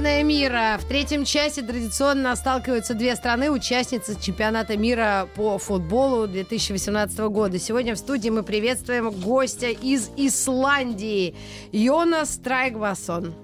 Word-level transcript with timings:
Сборная 0.00 0.22
мира. 0.22 0.78
В 0.80 0.88
третьем 0.88 1.26
часе 1.26 1.60
традиционно 1.60 2.34
сталкиваются 2.34 2.94
две 2.94 3.14
страны, 3.16 3.50
участницы 3.50 4.18
чемпионата 4.18 4.78
мира 4.78 5.28
по 5.34 5.58
футболу 5.58 6.26
2018 6.26 7.18
года. 7.28 7.58
Сегодня 7.58 7.94
в 7.94 7.98
студии 7.98 8.30
мы 8.30 8.42
приветствуем 8.42 9.10
гостя 9.10 9.68
из 9.68 10.10
Исландии, 10.16 11.34
Йонас 11.72 12.38
Трайгвасон. 12.38 13.34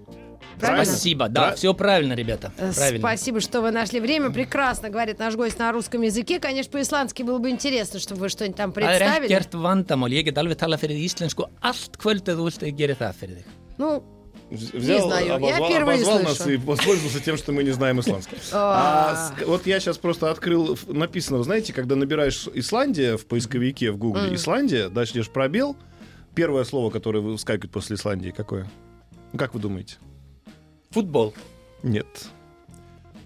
Правильно? 0.59 0.87
Спасибо, 0.87 1.28
да, 1.28 1.55
все 1.55 1.74
правильно, 1.74 2.14
ребята. 2.14 2.50
Э, 2.56 2.73
Правильно. 2.75 3.00
Спасибо, 3.00 3.41
что 3.42 3.61
вы 3.61 3.70
нашли 3.70 4.00
время. 4.00 4.30
Прекрасно 4.30 4.88
говорит 4.88 5.19
наш 5.19 5.34
гость 5.34 5.59
на 5.59 5.70
русском 5.73 6.00
языке. 6.00 6.41
Конечно, 6.41 6.73
по-исландски 6.73 7.23
было 7.23 7.36
бы 7.36 7.50
интересно, 7.50 8.00
чтобы 8.00 8.23
вы 8.23 8.28
что-нибудь 8.30 8.56
там 8.56 8.73
представили. 8.73 9.28
Ну, 13.77 14.02
Взял, 14.50 15.09
знаю. 15.09 15.27
Я 15.27 15.34
обозвал, 15.36 15.70
впервые 15.70 15.96
обозвал 15.96 16.18
слышу. 16.20 16.28
нас 16.28 16.46
и 16.46 16.56
воспользовался 16.56 17.20
тем, 17.20 17.36
что 17.36 17.52
мы 17.52 17.64
не 17.64 17.73
знаем 17.73 18.00
исландский. 18.00 18.36
А, 18.52 19.32
вот 19.45 19.66
я 19.66 19.80
сейчас 19.80 19.98
просто 19.98 20.30
открыл, 20.30 20.78
написано, 20.86 21.42
знаете, 21.42 21.72
когда 21.72 21.96
набираешь 21.96 22.48
Исландия 22.55 23.16
в 23.16 23.27
поисковике 23.27 23.91
в 23.91 23.96
Гугле, 23.98 24.34
Исландия, 24.34 24.88
дальше 24.88 25.14
идешь 25.14 25.30
пробел, 25.30 25.77
первое 26.34 26.64
слово, 26.64 26.91
которое 26.91 27.20
выскакивает 27.20 27.72
после 27.72 27.97
Исландии, 27.97 28.30
какое? 28.30 28.70
Ну, 29.33 29.38
как 29.38 29.55
вы 29.55 29.61
думаете? 29.61 29.97
Футбол, 30.91 31.34
Нет. 31.83 32.06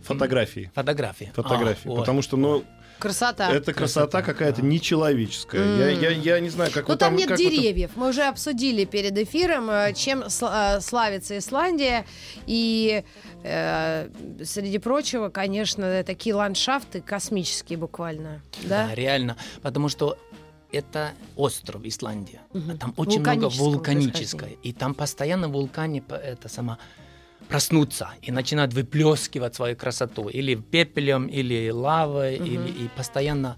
Фотографии. 0.02 0.72
фотография. 0.74 1.30
Фотографии. 1.34 1.86
А, 1.86 1.90
вот. 1.90 1.98
Потому 2.00 2.22
что, 2.22 2.36
ну, 2.36 2.64
красота. 3.00 3.50
это 3.50 3.72
красота 3.72 4.22
какая-то 4.22 4.62
нечеловеческая. 4.62 5.76
Я, 5.76 5.90
я, 5.90 6.10
я 6.10 6.40
не 6.40 6.50
знаю, 6.50 6.70
как 6.72 6.86
Ну, 6.86 6.94
вы 6.94 6.98
там 6.98 7.10
там... 7.10 7.16
нет 7.16 7.28
как 7.28 7.38
вы 7.38 7.44
деревьев. 7.44 7.90
Мы 7.96 8.08
уже 8.08 8.22
обсудили 8.22 8.84
перед 8.84 9.16
эфиром, 9.18 9.70
э, 9.70 9.92
чем 9.94 10.22
э, 10.22 10.80
славится 10.80 11.36
Исландия. 11.38 12.06
И 12.46 13.04
э, 13.42 14.08
среди 14.44 14.78
прочего, 14.78 15.28
конечно, 15.28 16.02
такие 16.04 16.34
ландшафты 16.34 17.00
космические 17.00 17.78
буквально. 17.78 18.42
Да? 18.62 18.88
Да, 18.88 18.94
реально. 18.94 19.36
Потому 19.62 19.88
что 19.88 20.16
это 20.72 21.12
остров 21.36 21.82
Исландия. 21.84 22.40
Мгм. 22.52 22.78
Там 22.78 22.94
очень 22.96 23.20
много 23.20 23.48
Вулканического 23.48 23.70
вулканическое. 23.70 24.50
И 24.62 24.72
там 24.72 24.94
постоянно 24.94 25.48
вулкане 25.48 26.02
это 26.08 26.48
сама 26.48 26.78
проснутся 27.50 28.10
и 28.22 28.30
начинают 28.30 28.72
выплескивать 28.72 29.54
свою 29.56 29.76
красоту. 29.76 30.28
Или 30.28 30.54
пепелем, 30.54 31.26
или 31.26 31.70
лавой, 31.70 32.36
или 32.36 32.68
и 32.68 32.88
постоянно 32.96 33.56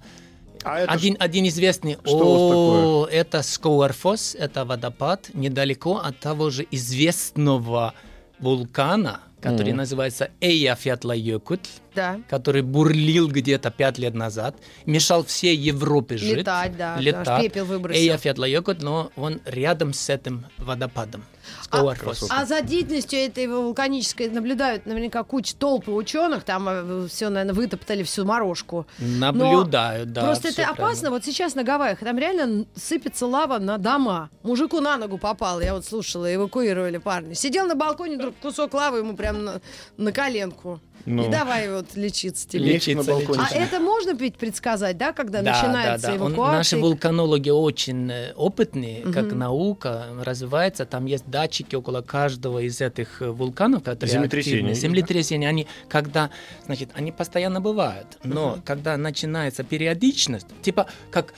А 0.65 0.81
это 0.81 0.93
один, 0.93 1.17
один 1.21 1.47
известный. 1.49 1.99
что 2.05 3.05
О, 3.05 3.07
это 3.07 3.43
Скоуэрфос, 3.43 4.35
это 4.39 4.65
водопад 4.65 5.31
недалеко 5.35 5.99
от 5.99 6.19
того 6.21 6.51
же 6.51 6.67
известного 6.71 7.93
вулкана, 8.41 9.21
который 9.43 9.69
Мгм. 9.73 9.77
называется 9.79 10.31
Эйяфятлайокут, 10.41 11.61
Да. 11.95 12.21
который 12.29 12.63
бурлил 12.63 13.29
где-то 13.29 13.71
пять 13.71 13.99
лет 13.99 14.15
назад, 14.15 14.57
мешал 14.87 15.25
всей 15.25 15.57
Европе 15.57 16.17
жить. 16.17 16.39
Летать, 16.39 16.77
да. 16.77 16.97
летать. 16.99 17.29
аж 17.29 17.43
пепел 17.43 17.65
выбросил. 17.65 18.01
Эйяфятлайокут, 18.01 18.83
но 18.83 19.11
он 19.17 19.41
рядом 19.45 19.93
с 19.93 20.09
этим 20.09 20.47
водопадом. 20.59 21.25
Скоуэрфос. 21.63 22.29
А 22.31 22.45
за 22.47 22.61
деятельностью 22.61 23.19
этой 23.19 23.47
вулканической 23.47 24.29
наблюдают 24.29 24.87
наверняка 24.87 25.23
куча 25.25 25.57
толпы 25.57 25.91
ученых, 25.91 26.45
там 26.45 27.09
все, 27.09 27.29
наверное, 27.29 27.55
вытоптали 27.55 28.03
всю 28.03 28.25
морожку. 28.25 28.87
Наблюдают, 28.99 30.13
да. 30.13 30.23
Просто 30.23 30.49
это 30.49 30.63
правильно. 30.63 30.85
опасно. 30.85 31.11
Вот 31.11 31.25
сейчас 31.25 31.55
на 31.55 31.65
Гавайях 31.65 31.99
там 31.99 32.19
реально 32.19 32.67
сыпется 32.75 33.27
лава 33.27 33.59
на 33.59 33.79
дома. 33.79 34.31
Мужику 34.43 34.81
на 34.81 34.97
ногу 34.97 35.19
попал, 35.19 35.61
я 35.61 35.75
вот 35.75 35.85
слушала, 35.85 36.33
эвакуировали 36.33 36.99
парня. 36.99 37.35
Сидел 37.35 37.67
на 37.67 37.75
балконе, 37.75 38.17
вдруг 38.17 38.35
кусок 38.41 38.75
лавы 38.75 38.99
ему 38.99 39.17
прям 39.17 39.45
на, 39.45 39.61
на 39.97 40.13
коленку. 40.13 40.81
Ну. 41.05 41.27
И 41.27 41.31
давай 41.31 41.71
вот 41.71 41.97
лечиться 41.97 42.49
тебе. 42.49 42.65
Лечь 42.65 42.87
на 42.87 42.91
Лечиться, 43.01 43.11
балконе. 43.13 43.41
А 43.51 43.55
это 43.55 43.81
можно 43.81 44.13
ведь 44.13 44.37
предсказать, 44.37 44.97
да, 44.97 45.13
когда 45.13 45.43
Да, 45.43 45.53
начинается 45.53 46.07
да, 46.09 46.17
да. 46.17 46.25
Он- 46.25 46.31
эвакуация? 46.33 46.57
наши 46.59 46.77
вулканологи 46.79 47.51
очень 47.51 48.11
э, 48.11 48.33
опытные, 48.35 49.03
как 49.13 49.33
наука 49.33 50.07
развивается. 50.21 50.87
Там 50.87 51.07
есть 51.07 51.25
датчики 51.27 51.75
около 51.75 52.03
каждого 52.03 52.61
из 52.61 52.81
этих 52.81 53.21
э, 53.23 53.31
вулканов, 53.31 53.83
которые 53.83 54.13
Землетрясения? 54.13 54.75
Землетрясения, 54.75 55.49
они 55.49 55.67
когда, 55.89 56.31
значит, 56.67 56.91
они 56.95 57.13
постоянно 57.13 57.61
бывают. 57.61 58.07
Но 58.23 58.59
когда 58.65 58.97
начинается 58.97 59.65
периодичность, 59.65 60.47
типа 60.63 60.87
как 61.11 61.35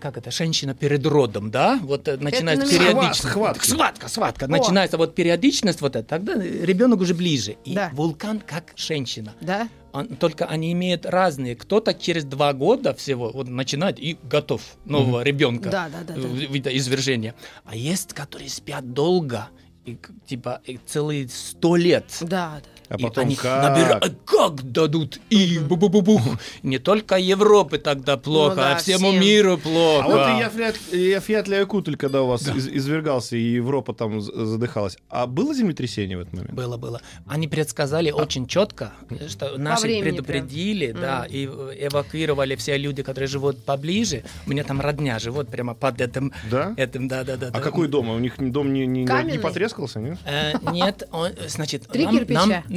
как 0.00 0.16
это, 0.18 0.30
женщина 0.30 0.74
перед 0.74 1.06
родом, 1.06 1.50
да, 1.50 1.78
вот 1.82 2.08
э, 2.08 2.16
начинается 2.16 2.64
называется 2.66 2.78
периодичность. 2.92 3.28
схватки. 3.30 3.66
Схватка, 3.68 4.08
схватка. 4.08 4.44
О. 4.46 4.48
Начинается 4.48 4.96
вот 4.96 5.14
периодичность 5.14 5.80
вот 5.80 5.94
это, 5.96 6.06
тогда 6.08 6.34
ребенок 6.34 7.00
уже 7.00 7.14
ближе. 7.14 7.56
И 7.64 7.74
Да. 7.74 7.90
вулкан 7.92 8.40
как 8.40 8.72
женщина. 8.76 9.34
Да? 9.40 9.68
Он- 9.92 10.08
только 10.08 10.44
они 10.46 10.72
имеют 10.72 11.06
разные. 11.06 11.54
Кто-то 11.56 11.94
через 11.94 12.24
два 12.24 12.52
года 12.52 12.92
всего 12.94 13.30
вот 13.30 13.48
начинает 13.48 13.98
и 13.98 14.18
готов 14.24 14.60
нового 14.84 15.22
ребенка 15.22 15.70
Да, 15.70 15.88
да, 15.88 15.98
да, 16.06 16.14
да. 16.14 16.20
в- 16.20 16.34
вида 16.52 16.76
извержения. 16.76 17.34
А 17.64 17.74
есть, 17.76 18.12
которые 18.12 18.50
спят 18.50 18.92
долго, 18.92 19.48
и, 19.86 19.96
типа 20.26 20.60
и 20.64 20.78
целые 20.84 21.28
сто 21.28 21.76
лет. 21.76 22.04
Да, 22.20 22.60
да. 22.62 22.70
А 22.88 22.96
И 22.96 23.02
потом 23.02 23.24
они 23.24 23.34
как? 23.36 23.62
набирают- 23.64 24.16
как 24.24 24.62
дадут 24.72 25.18
и 25.30 25.58
бу-бу-бу-бух. 25.58 26.22
Не 26.62 26.78
только 26.78 27.16
Европы 27.16 27.78
тогда 27.78 28.16
плохо, 28.16 28.50
Ну 28.50 28.56
да, 28.56 28.72
а 28.74 28.76
всему 28.76 29.08
всем. 29.10 29.20
миру 29.20 29.58
плохо. 29.58 30.04
А 30.04 30.08
вот 30.08 30.28
и 30.28 30.42
Яфлят- 30.44 30.94
Яфьятля 30.96 31.58
Якутель, 31.60 31.96
когда 31.96 32.22
у 32.22 32.26
вас 32.28 32.42
из- 32.48 32.68
извергался, 32.68 33.36
и 33.36 33.40
Европа 33.42 33.92
там 33.92 34.20
задыхалась. 34.20 34.96
А 35.08 35.26
было 35.26 35.54
землетрясение 35.54 36.16
в 36.16 36.20
этот 36.20 36.34
момент? 36.34 36.52
Было, 36.52 36.76
было. 36.76 37.00
Они 37.26 37.48
предсказали 37.48 38.10
очень 38.10 38.46
четко, 38.46 38.92
что 39.28 39.58
наши 39.58 40.00
предупредили, 40.00 40.92
да, 40.92 41.26
и 41.28 41.46
э, 41.46 41.86
эвакуировали 41.88 42.54
все 42.56 42.76
люди, 42.76 43.02
которые 43.02 43.28
живут 43.28 43.64
поближе. 43.64 44.22
У 44.46 44.50
меня 44.50 44.62
там 44.64 44.80
родня 44.80 45.18
живут 45.18 45.48
прямо 45.48 45.74
под 45.74 46.00
этим, 46.00 46.32
Да? 46.50 46.74
этим, 46.76 47.08
да, 47.08 47.24
да, 47.24 47.36
да. 47.36 47.48
А 47.48 47.50
да. 47.50 47.60
какой 47.60 47.88
дом? 47.88 48.08
У 48.10 48.18
них 48.18 48.34
дом 48.38 48.72
не, 48.72 48.86
не, 48.86 49.02
не 49.04 49.38
потрескался, 49.38 49.98
нет? 50.00 50.18
Э, 50.24 50.52
нет, 50.72 51.08
он, 51.10 51.30
значит, 51.48 51.86
Три 51.88 52.04
нам- 52.04 52.18
кирпича. 52.18 52.46
нам- 52.46 52.50
Три 52.62 52.62
кирпича. 52.62 52.75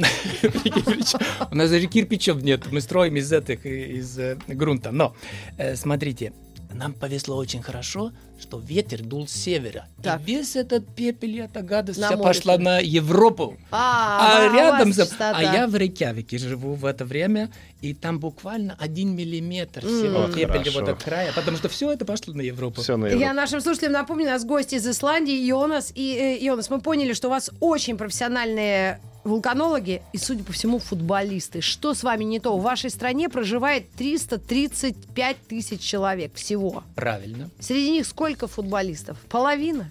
У 1.50 1.54
нас 1.54 1.70
даже 1.70 1.86
кирпичев 1.86 2.42
нет, 2.42 2.70
мы 2.70 2.80
строим 2.80 3.16
из 3.16 3.32
этих, 3.32 3.64
из 3.66 4.18
э, 4.18 4.36
грунта. 4.48 4.90
Но, 4.90 5.14
э, 5.58 5.76
смотрите, 5.76 6.32
нам 6.72 6.92
повезло 6.92 7.36
очень 7.36 7.62
хорошо, 7.62 8.12
что 8.40 8.60
ветер 8.60 9.02
дул 9.02 9.26
с 9.26 9.32
севера. 9.32 9.86
Так. 10.02 10.20
И 10.20 10.24
весь 10.24 10.54
этот 10.54 10.86
пепель 10.94 11.36
и 11.36 11.38
эта 11.40 11.62
гадость 11.62 11.98
На 11.98 12.06
вся 12.06 12.16
море 12.16 12.28
пошла 12.28 12.58
на 12.58 12.78
Европу. 12.78 13.56
А, 13.72 14.46
А, 14.48 14.54
рядом 14.56 14.92
за... 14.92 15.02
чистота. 15.02 15.32
А 15.36 15.42
я 15.42 15.66
в 15.66 15.74
Рейкявике 15.74 16.38
живу 16.38 16.74
в 16.74 16.84
это 16.86 17.04
время, 17.04 17.50
и 17.80 17.92
там 17.92 18.20
буквально 18.20 18.76
один 18.78 19.16
миллиметр 19.16 19.80
всего 19.80 20.24
М. 20.24 20.32
пепеля 20.32 20.58
Хорошо. 20.60 20.80
вот 20.80 20.88
от 20.90 21.02
края, 21.02 21.32
потому 21.34 21.56
что 21.56 21.68
все 21.68 21.90
это 21.90 22.04
пошло 22.04 22.32
на 22.34 22.42
Европу. 22.42 22.82
Все 22.82 22.96
на 22.96 23.06
Я 23.06 23.12
Европу. 23.14 23.34
нашим 23.34 23.60
слушателям 23.60 23.92
напомню, 23.92 24.26
у 24.26 24.30
нас 24.30 24.44
гость 24.44 24.72
из 24.72 24.86
Исландии, 24.86 25.34
Йонас. 25.44 25.90
И, 25.94 26.14
э, 26.14 26.38
Йонас, 26.44 26.70
мы 26.70 26.80
поняли, 26.80 27.14
что 27.14 27.26
у 27.26 27.30
вас 27.32 27.50
очень 27.58 27.96
профессиональные 27.98 29.00
вулканологи 29.24 30.02
и, 30.12 30.18
судя 30.18 30.44
по 30.44 30.52
всему, 30.52 30.78
футболисты. 30.78 31.60
Что 31.60 31.94
с 31.94 32.02
вами 32.02 32.24
не 32.24 32.40
то? 32.40 32.56
В 32.56 32.62
вашей 32.62 32.90
стране 32.90 33.28
проживает 33.28 33.90
335 33.92 35.36
тысяч 35.48 35.80
человек 35.80 36.34
всего. 36.34 36.84
Правильно. 36.94 37.50
Среди 37.58 37.90
них 37.90 38.06
сколько 38.06 38.46
футболистов? 38.46 39.18
Половина? 39.28 39.90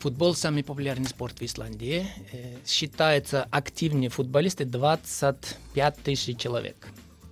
Футбол 0.00 0.34
самый 0.34 0.62
популярный 0.62 1.08
спорт 1.08 1.40
в 1.40 1.42
Исландии. 1.42 2.06
Э, 2.32 2.56
Считается 2.66 3.48
активнее 3.50 4.10
футболисты 4.10 4.64
25 4.64 5.96
тысяч 5.96 6.38
человек, 6.38 6.88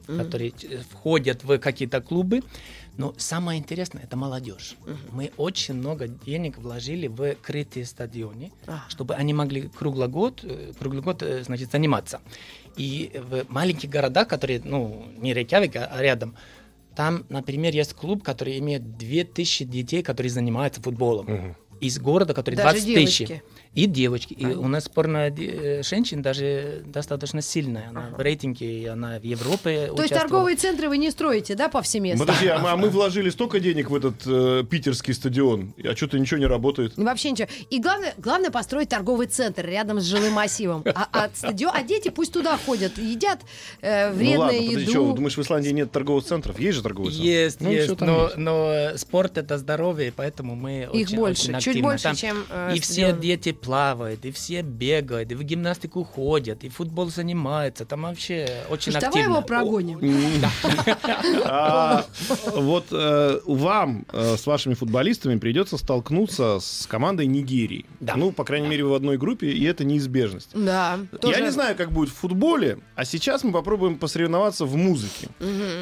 которые 0.07 0.53
э, 0.63 0.83
входят 0.91 1.45
в 1.45 1.59
какие-то 1.59 2.01
клубы. 2.01 2.43
Но 2.97 3.13
самое 3.17 3.59
интересное 3.59 4.05
это 4.05 4.17
молодежь. 4.17 4.77
Мы 5.11 5.33
очень 5.37 5.75
много 5.75 6.07
денег 6.07 6.59
вложили 6.59 7.09
в 7.09 7.35
крытые 7.37 7.87
стадионы, 7.87 8.53
А. 8.67 8.85
чтобы 8.89 9.15
они 9.15 9.35
могли 9.35 9.69
круглый 9.69 10.09
год, 10.09 10.41
э, 10.45 10.73
круглый 10.79 11.03
год 11.03 11.23
э, 11.23 11.43
значит, 11.43 11.73
заниматься. 11.73 12.21
И 12.77 13.11
в 13.15 13.47
маленьких 13.49 13.89
городах, 13.89 14.29
которые, 14.29 14.61
ну, 14.65 15.07
не 15.17 15.35
Рейкявик, 15.35 15.77
а 15.77 16.01
рядом, 16.01 16.37
там, 16.95 17.25
например, 17.29 17.75
есть 17.75 17.95
клуб, 17.95 18.23
который 18.23 18.59
имеет 18.59 18.97
2000 18.97 19.65
детей, 19.65 20.03
которые 20.03 20.31
занимаются 20.31 20.81
футболом. 20.81 21.57
Из 21.81 21.99
города, 21.99 22.35
который 22.35 22.55
Даже 22.55 22.81
20 22.81 22.95
тысяч. 22.95 23.43
И 23.75 23.87
девочки. 23.87 24.35
И 24.35 24.47
у 24.47 24.69
нас 24.69 24.89
де- 25.31 25.81
э, 25.81 25.83
женщин 25.83 26.23
даже 26.23 26.83
достаточно 26.87 27.43
сильная. 27.43 27.89
Она 27.89 28.11
в 28.17 28.21
рейтинге, 28.21 28.83
и 28.83 28.87
она 28.87 29.19
в 29.19 29.25
Европе 29.25 29.91
То 29.95 30.03
есть 30.03 30.15
торговые 30.15 30.57
центры 30.57 30.89
вы 30.89 30.99
не 30.99 31.11
строите, 31.11 31.55
да, 31.55 31.69
повсеместно? 31.69 32.25
Подожди, 32.25 32.49
а 32.49 32.59
мы, 32.59 32.71
а 32.71 32.77
мы 32.77 32.89
вложили 32.89 33.31
столько 33.31 33.59
денег 33.61 33.91
в 33.91 33.95
этот 33.95 34.15
э, 34.27 34.65
питерский 34.69 35.13
стадион, 35.13 35.75
а 35.83 35.97
что-то 35.97 36.19
ничего 36.19 36.39
не 36.39 36.47
работает. 36.47 36.93
Ну, 36.97 37.05
Вообще 37.05 37.33
ничего. 37.33 37.49
И 37.71 37.81
главное, 37.81 38.15
главное 38.19 38.51
построить 38.51 38.89
торговый 38.91 39.27
центр 39.27 39.67
рядом 39.67 40.01
с 40.01 40.05
жилым 40.05 40.33
массивом. 40.35 40.85
А, 40.87 41.09
а 41.13 41.31
стадион, 41.35 41.73
а 41.75 41.83
дети 41.83 42.11
пусть 42.11 42.33
туда 42.33 42.57
ходят, 42.57 42.97
едят 42.99 43.41
э, 43.81 44.11
ну 44.11 44.17
вредную 44.17 44.41
ладно, 44.41 44.59
подожди, 44.59 44.81
еду. 44.83 44.91
что, 44.91 45.13
думаешь, 45.13 45.37
в 45.37 45.41
Исландии 45.43 45.71
нет 45.71 45.91
торговых 45.91 46.25
центров? 46.25 46.61
Есть 46.61 46.77
же 46.77 46.83
торговые 46.83 47.13
центры? 47.13 47.29
Есть, 47.29 47.61
Ну, 47.61 47.71
есть, 47.73 48.01
но, 48.01 48.25
есть. 48.25 48.37
но 48.37 48.91
спорт 48.97 49.37
это 49.37 49.59
здоровье, 49.59 50.13
поэтому 50.15 50.55
мы 50.55 50.89
Их 50.93 51.09
очень, 51.09 51.17
больше, 51.17 51.51
очень 51.51 51.61
чуть 51.61 51.83
больше, 51.83 52.05
там. 52.05 52.17
чем, 52.17 52.45
э, 52.49 52.75
и 52.77 52.81
все 52.81 52.93
стадион. 52.93 53.21
дети 53.21 53.53
плавают, 53.65 54.25
и 54.25 54.31
все 54.31 54.63
бегают, 54.63 55.33
и 55.33 55.35
в 55.35 55.43
гимнастику 55.43 56.05
ходят, 56.05 56.65
и 56.65 56.69
футбол 56.69 57.09
занимаются. 57.09 57.85
Там 57.85 58.03
вообще 58.03 58.47
очень 58.71 58.93
Слушай, 58.93 59.01
давай 59.01 59.21
активно. 59.21 59.33
его 59.37 59.43
прогоним. 59.43 60.01
А, 61.47 62.05
вот 62.55 62.87
э, 62.91 63.41
вам 63.47 64.07
э, 64.13 64.37
с 64.37 64.47
вашими 64.47 64.75
футболистами 64.75 65.39
придется 65.39 65.77
столкнуться 65.79 66.59
с 66.61 66.87
командой 66.87 67.27
Нигерии. 67.27 67.87
Ну, 68.01 68.33
по 68.33 68.45
крайней 68.45 68.69
мере, 68.69 68.85
в 68.85 68.95
одной 68.95 69.19
группе, 69.19 69.49
и 69.49 69.65
это 69.65 69.85
неизбежность. 69.85 70.51
Да. 70.55 70.99
Я 71.23 71.41
не 71.41 71.51
знаю, 71.51 71.77
как 71.77 71.93
будет 71.93 72.11
в 72.11 72.15
футболе, 72.15 72.79
а 72.95 73.05
сейчас 73.05 73.45
мы 73.45 73.53
попробуем 73.53 73.99
посоревноваться 73.99 74.65
в 74.65 74.77
музыке. 74.77 75.29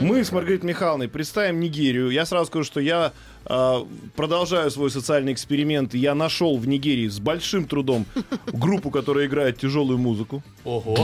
Мы 0.01 0.25
с 0.25 0.33
Маргаритой 0.33 0.69
Михайловной 0.69 1.09
представим 1.09 1.61
Нигерию. 1.61 2.11
Я 2.11 2.27
сразу 2.27 2.47
скажу, 2.47 2.65
что 2.65 2.81
я 2.81 3.13
продолжаю 3.45 4.71
свой 4.71 4.91
социальный 4.91 5.33
эксперимент. 5.33 5.95
Я 5.95 6.15
нашел 6.15 6.57
в 6.59 6.67
Нигерии 6.67 7.09
с 7.09 7.19
большим 7.21 7.67
трудом 7.67 8.07
группу, 8.47 8.91
которая 8.91 9.27
играет 9.27 9.59
тяжелую 9.59 9.99
музыку. 9.99 10.43
Ого. 10.65 10.97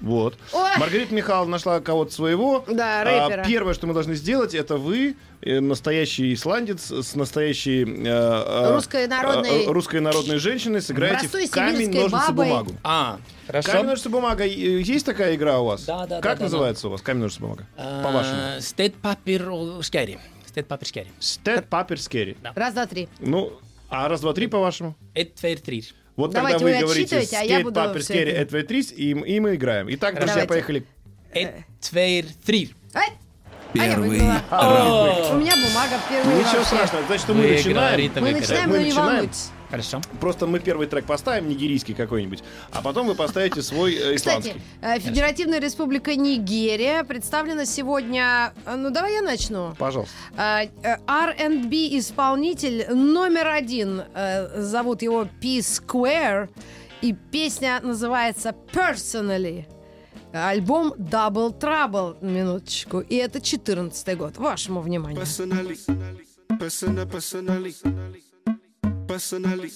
Вот. 0.00 0.36
Ой. 0.52 0.70
Маргарита 0.78 1.14
Михайловна 1.14 1.52
нашла 1.52 1.80
кого-то 1.80 2.12
своего. 2.12 2.64
Да, 2.68 3.02
А, 3.02 3.04
рэпера. 3.28 3.44
первое, 3.46 3.74
что 3.74 3.86
мы 3.86 3.94
должны 3.94 4.14
сделать, 4.14 4.54
это 4.54 4.76
вы, 4.76 5.16
э, 5.40 5.60
настоящий 5.60 6.32
исландец, 6.34 6.90
с 6.90 7.14
настоящей 7.14 7.82
э, 7.84 8.04
э, 8.06 8.74
Русской 8.74 9.06
народной- 9.06 9.64
э, 9.64 9.70
русской 9.70 10.00
народной 10.00 10.38
женщиной, 10.38 10.80
сыграете 10.82 11.20
Простой 11.20 11.46
в 11.46 11.50
камень, 11.50 11.90
ножницы, 11.90 12.10
бабой. 12.10 12.46
бумагу. 12.48 12.72
А, 12.84 13.18
хорошо. 13.46 13.70
Камень, 13.72 13.86
ножницы, 13.86 14.08
бумага. 14.10 14.44
Э, 14.44 14.48
Есть 14.48 15.06
такая 15.06 15.34
игра 15.34 15.58
у 15.60 15.64
вас? 15.66 15.84
Да, 15.84 16.06
да, 16.06 16.20
Как 16.20 16.34
да, 16.34 16.36
да, 16.38 16.44
называется 16.44 16.88
у 16.88 16.90
вас 16.90 17.02
камень, 17.02 17.22
ножницы, 17.22 17.40
бумага? 17.42 17.66
А, 17.76 18.02
По-вашему. 18.02 18.60
Steinn, 18.60 18.94
pappír, 18.96 19.50
skæri. 19.82 20.18
Steinn, 20.54 20.68
pappír, 20.68 20.86
skæri. 20.86 21.08
Steinn, 21.18 21.66
pappír, 21.68 22.00
skæri. 22.00 22.36
Да. 22.40 22.52
Раз, 22.54 22.74
два, 22.74 22.86
три. 22.86 23.08
Ну, 23.18 23.54
а 23.88 24.06
раз, 24.06 24.20
два, 24.20 24.32
три, 24.34 24.46
по-вашему? 24.46 24.94
Einn, 25.12 25.34
tveir, 25.34 25.58
þrír. 25.58 25.84
Вот 26.14 26.30
Давайте 26.30 26.60
тогда 26.60 26.70
вы 26.70 26.78
вы 26.78 26.80
говорите 26.86 27.26
а 27.36 27.42
я 27.42 27.58
буду 27.58 27.74
папер, 27.74 28.02
это- 28.02 28.14
эт, 28.14 28.48
твер, 28.50 28.64
трис, 28.64 28.92
и, 28.92 29.10
и 29.10 29.40
мы 29.40 29.56
играем. 29.56 29.88
Итак, 29.90 30.14
друзья, 30.14 30.46
Давайте. 30.46 30.48
поехали. 30.48 30.84
Эт, 31.32 31.56
твер, 31.80 32.26
три. 32.46 32.70
Ай! 32.94 33.08
А 33.08 33.76
Первый 33.76 34.20
раунд. 34.20 35.32
У 35.32 35.38
меня 35.38 35.54
бумага 35.56 35.98
впервые 36.06 36.38
Ничего 36.38 36.58
вообще. 36.58 36.64
страшного. 36.64 37.06
Значит, 37.06 37.24
что 37.24 37.34
мы 37.34 37.48
начинаем. 37.48 38.12
Мы 38.14 38.30
начинаем, 38.30 38.70
но 38.70 38.76
не 38.76 38.92
волнуйтесь. 38.92 39.50
Хорошо. 39.74 40.00
Просто 40.20 40.46
мы 40.46 40.60
первый 40.60 40.86
трек 40.86 41.04
поставим, 41.04 41.48
нигерийский 41.48 41.94
какой-нибудь, 41.94 42.44
а 42.70 42.80
потом 42.80 43.08
вы 43.08 43.16
поставите 43.16 43.60
свой 43.60 43.94
э, 43.94 44.14
исландский. 44.14 44.52
Кстати, 44.80 44.98
э, 44.98 45.00
Федеративная 45.00 45.58
Республика 45.60 46.14
Нигерия 46.14 47.02
представлена 47.02 47.64
сегодня... 47.66 48.52
э, 48.66 48.76
Ну, 48.76 48.90
давай 48.90 49.14
я 49.14 49.22
начну. 49.22 49.74
Пожалуйста. 49.76 50.14
R&B 50.36 51.98
исполнитель 51.98 52.86
номер 52.94 53.48
один. 53.48 54.02
Зовут 54.56 55.02
его 55.02 55.26
P-Square. 55.40 56.48
И 57.02 57.12
песня 57.12 57.80
называется 57.82 58.54
Personally. 58.72 59.66
Альбом 60.32 60.94
Double 60.96 61.52
Trouble, 61.58 62.16
минуточку. 62.24 63.00
И 63.00 63.16
это 63.16 63.40
14 63.40 64.16
год. 64.16 64.36
Вашему 64.36 64.80
вниманию. 64.80 65.20
Personally, 65.20 65.76
personal, 66.60 67.10
personally, 67.10 67.74
personally, 69.06 69.70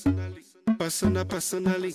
personal, 0.78 1.24
personally. 1.24 1.94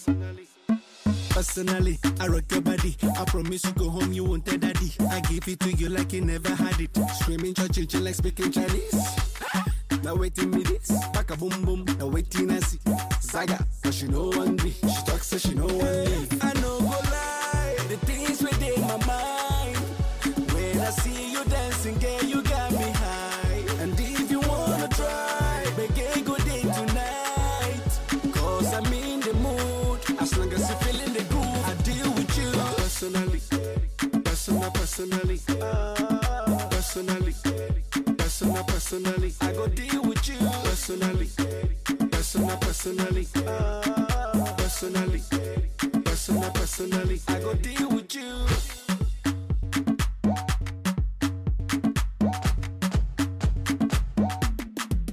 Personally, 1.30 1.98
I 2.20 2.28
rock 2.28 2.44
your 2.52 2.62
body. 2.62 2.96
I 3.18 3.26
promise 3.26 3.66
you 3.66 3.72
go 3.74 3.90
home, 3.90 4.14
you 4.14 4.24
won't 4.24 4.46
tell 4.46 4.58
daddy. 4.58 4.94
I 5.10 5.20
give 5.22 5.48
it 5.48 5.60
to 5.62 5.72
you 5.72 5.90
like 5.90 6.14
you 6.14 6.22
never 6.22 6.54
had 6.54 6.80
it. 6.80 6.96
Screaming, 7.20 7.54
church, 7.56 7.88
chill 7.88 8.02
like 8.02 8.16
speaking 8.16 8.52
Chinese. 8.52 9.20
Now 10.04 10.16
waiting 10.16 10.52
me 10.52 10.64
this, 10.64 10.92
back 11.14 11.32
a 11.32 11.38
boom 11.38 11.64
boom. 11.64 11.86
Now 11.98 12.08
waiting 12.08 12.52
I 12.52 12.60
see 12.60 12.78
Zaga, 13.22 13.66
but 13.82 13.94
she 13.94 14.08
know 14.08 14.30
one 14.32 14.58
day. 14.58 14.72
She 14.72 15.02
talks 15.06 15.28
so 15.28 15.38
she 15.38 15.54
know 15.54 15.66
one 15.66 15.80
day. 15.80 16.28
I 16.42 16.54
know 16.56 16.80
go 16.80 16.88
lie, 16.88 17.76
the 17.88 17.98
things 18.06 18.42
within 18.44 18.82
my 18.82 18.98
mind. 19.06 19.33
Personal, 34.96 35.20
personally. 36.70 37.34
Personally, 37.34 37.34
personal, 38.18 38.64
personally. 38.64 39.34
I 39.42 39.52
go 39.54 39.68
deal 39.68 40.04
with 40.04 40.28
you. 40.28 40.38
Personally, 40.64 41.30
personal, 42.12 42.58
personally. 42.58 43.28
Personally, 44.58 45.22
personal, 46.06 46.52
personally. 46.52 47.22
I 47.28 47.40
go 47.40 47.54
deal 47.56 47.90
with 47.90 48.16
you. 48.16 48.46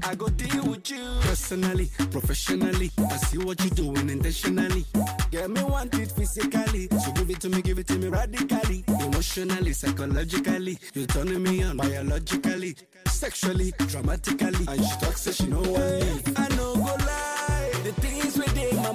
I 0.02 0.14
go 0.14 0.28
deal 0.28 0.64
with 0.70 0.90
you 0.90 1.19
personally, 1.30 1.88
professionally. 2.10 2.90
I 2.98 3.16
see 3.18 3.38
what 3.38 3.60
you're 3.60 3.70
doing 3.70 4.10
intentionally. 4.10 4.84
Get 5.30 5.48
me 5.48 5.62
want 5.62 5.94
it 5.94 6.10
physically, 6.10 6.88
so 6.88 7.12
give 7.12 7.30
it 7.30 7.40
to 7.42 7.48
me, 7.48 7.62
give 7.62 7.78
it 7.78 7.86
to 7.86 7.98
me 7.98 8.08
radically, 8.08 8.84
emotionally, 8.88 9.72
psychologically. 9.72 10.76
You're 10.92 11.06
turning 11.06 11.44
me 11.44 11.62
on 11.62 11.76
biologically, 11.76 12.74
sexually, 13.06 13.72
dramatically. 13.78 14.66
And 14.66 14.84
she 14.84 14.96
talks, 14.98 15.20
so 15.20 15.30
she 15.30 15.46
know 15.46 15.60
what 15.60 16.36
I 16.36 16.48
know. 16.56 16.74
Go 16.74 16.96
lie, 17.06 17.70
the 17.84 17.92
things 18.02 18.36
within 18.36 18.76
my 18.76 18.92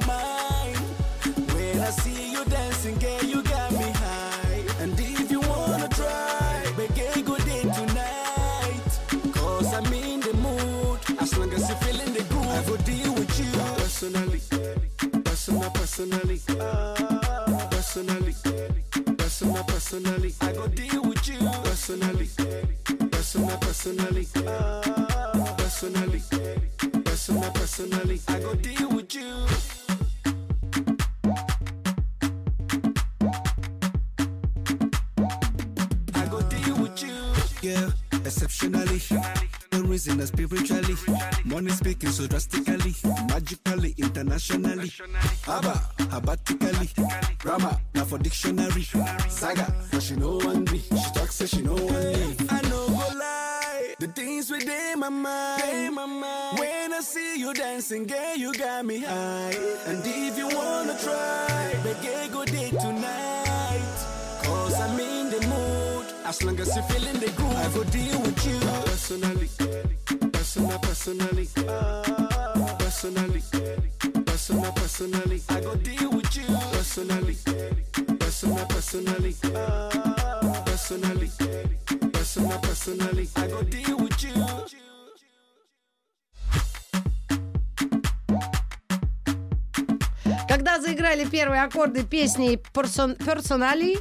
Когда 90.47 90.79
заиграли 90.79 91.25
первые 91.25 91.63
аккорды 91.63 92.03
песни 92.03 92.59
Person- 92.73 93.17
Personally, 93.17 93.99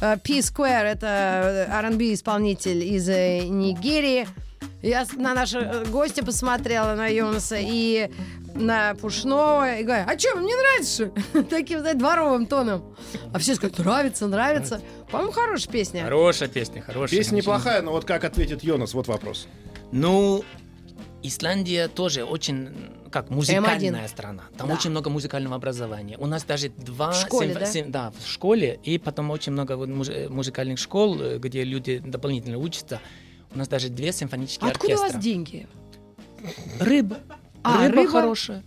P-Square, 0.00 0.84
это 0.84 1.06
э, 1.06 1.72
R&B 1.72 2.14
исполнитель 2.14 2.82
из 2.84 3.08
э, 3.08 3.40
Нигерии, 3.46 4.26
я 4.82 5.04
на 5.16 5.34
нашего 5.34 5.62
э, 5.62 5.84
гостя 5.86 6.24
посмотрела, 6.24 6.94
на 6.94 7.06
Йонаса, 7.06 7.56
и 7.58 8.10
на 8.56 8.94
Пушного, 8.94 9.78
и 9.78 9.82
говорю, 9.84 10.04
а 10.06 10.18
что, 10.18 10.36
мне 10.36 10.54
нравится, 10.54 11.10
что?» 11.30 11.42
Таким, 11.50 11.80
знаете, 11.80 11.98
дворовым 11.98 12.46
тоном. 12.46 12.96
А 13.32 13.38
все 13.38 13.54
скажут, 13.54 13.78
нравится, 13.78 14.26
нравится. 14.26 14.80
По-моему, 15.10 15.32
хорошая 15.32 15.72
песня. 15.72 16.04
Хорошая 16.04 16.48
песня, 16.48 16.82
хорошая. 16.82 17.18
Песня 17.18 17.36
неплохая, 17.36 17.82
но 17.82 17.92
вот 17.92 18.04
как 18.04 18.24
ответит 18.24 18.62
Йонас, 18.64 18.94
вот 18.94 19.06
вопрос. 19.08 19.46
Ну, 19.92 20.44
Исландия 21.22 21.88
тоже 21.88 22.24
очень 22.24 22.68
как 23.10 23.30
музыкальная 23.30 24.04
М1. 24.04 24.08
страна. 24.08 24.42
Там 24.58 24.68
Да. 24.68 24.74
очень 24.74 24.90
много 24.90 25.08
музыкального 25.10 25.56
образования. 25.56 26.16
У 26.18 26.26
нас 26.26 26.44
даже 26.44 26.68
два 26.68 27.12
В 27.12 27.16
школе, 27.16 27.52
симф- 27.54 27.58
да? 27.58 27.66
сим- 27.66 27.90
да, 27.90 28.12
в 28.18 28.26
школе, 28.28 28.78
и 28.82 28.98
потом 28.98 29.30
очень 29.30 29.52
много 29.52 29.76
вот 29.76 29.88
муж- 29.88 30.08
э, 30.08 30.28
музыкальных 30.28 30.78
школ, 30.78 31.20
э, 31.20 31.38
где 31.38 31.64
люди 31.64 31.98
дополнительно 32.04 32.58
учатся. 32.58 33.00
У 33.54 33.58
нас 33.58 33.68
даже 33.68 33.88
две 33.88 34.12
симфонические 34.12 34.70
Откуда 34.70 34.94
у 34.94 34.96
вас 34.96 35.00
оркестра. 35.02 35.22
деньги? 35.22 35.66
Рыба. 36.80 37.16
А, 37.66 37.86
рыба, 37.88 38.02
рыба? 38.02 38.10
хорошая. 38.12 38.62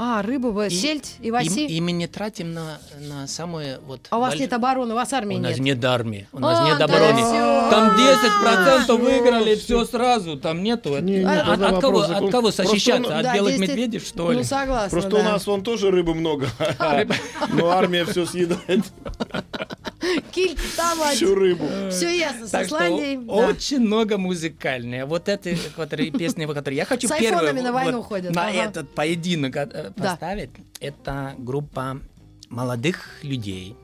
А, 0.00 0.22
рыбу, 0.22 0.52
вы, 0.52 0.68
И- 0.68 0.70
сельдь, 0.70 1.16
И, 1.20 1.28
иваси? 1.30 1.66
и 1.66 1.80
мы 1.80 1.90
не 1.90 2.06
тратим 2.06 2.54
на, 2.54 2.78
на 3.00 3.26
самые 3.26 3.80
вот... 3.84 4.06
А 4.10 4.18
у 4.18 4.20
вас 4.20 4.34
больш- 4.34 4.38
нет 4.38 4.52
обороны, 4.52 4.92
у 4.92 4.94
вас 4.94 5.12
армии 5.12 5.34
У 5.34 5.40
нас 5.40 5.56
нет. 5.58 5.76
нет 5.76 5.84
армии, 5.84 6.28
у 6.32 6.38
нас 6.38 6.58
А, 6.60 6.66
нет 6.68 6.80
обороны. 6.80 7.20
Там 7.68 7.96
10% 7.96 8.84
всё, 8.84 8.96
выиграли, 8.96 9.56
всё. 9.56 9.82
все 9.82 9.84
сразу, 9.86 10.36
там 10.38 10.62
нету. 10.62 10.96
Не, 11.00 11.18
не, 11.18 11.24
от, 11.24 11.46
тогда 11.46 11.68
от 11.70 11.80
кого, 11.80 12.00
от 12.02 12.30
кого 12.30 12.30
Просто 12.42 12.62
защищаться? 12.62 13.10
он- 13.10 13.16
От 13.18 13.22
Да, 13.24 13.34
белых 13.34 13.54
здесь 13.56 13.66
ты- 13.66 13.72
медведей, 13.72 13.98
что 13.98 14.30
ли? 14.30 14.38
Ну, 14.38 14.44
согласна, 14.44 14.88
Просто 14.90 15.10
да. 15.10 15.16
у 15.18 15.22
нас 15.24 15.44
вон 15.48 15.62
тоже 15.64 15.90
рыбы 15.90 16.14
много, 16.14 16.46
но 17.54 17.68
армия 17.70 18.04
все 18.04 18.24
съедает, 18.24 18.84
Килька 20.32 20.62
там 20.76 20.98
всю 21.10 21.34
рыбу. 21.34 21.66
Все 21.90 22.16
ясно, 22.16 22.46
Так 22.48 22.66
что 22.66 22.76
Исландией. 22.76 23.18
очень 23.26 23.80
много 23.80 24.16
музыкальные. 24.18 25.04
Вот 25.04 25.28
эти 25.28 25.56
которые, 25.76 26.10
песни, 26.10 26.46
которые 26.46 26.76
я 26.78 26.84
хочу 26.84 27.08
С 27.08 27.10
первую 27.12 27.46
айфонами 27.48 27.60
на 27.60 27.72
войну 27.72 28.02
ходят, 28.02 28.34
на 28.34 28.50
этот 28.50 28.94
поединок 28.94 29.56
э, 29.56 29.66
Да. 29.66 29.92
поставить. 30.10 30.50
Это 30.80 31.34
группа 31.38 32.00
молодых 32.48 33.22
людей. 33.22 33.76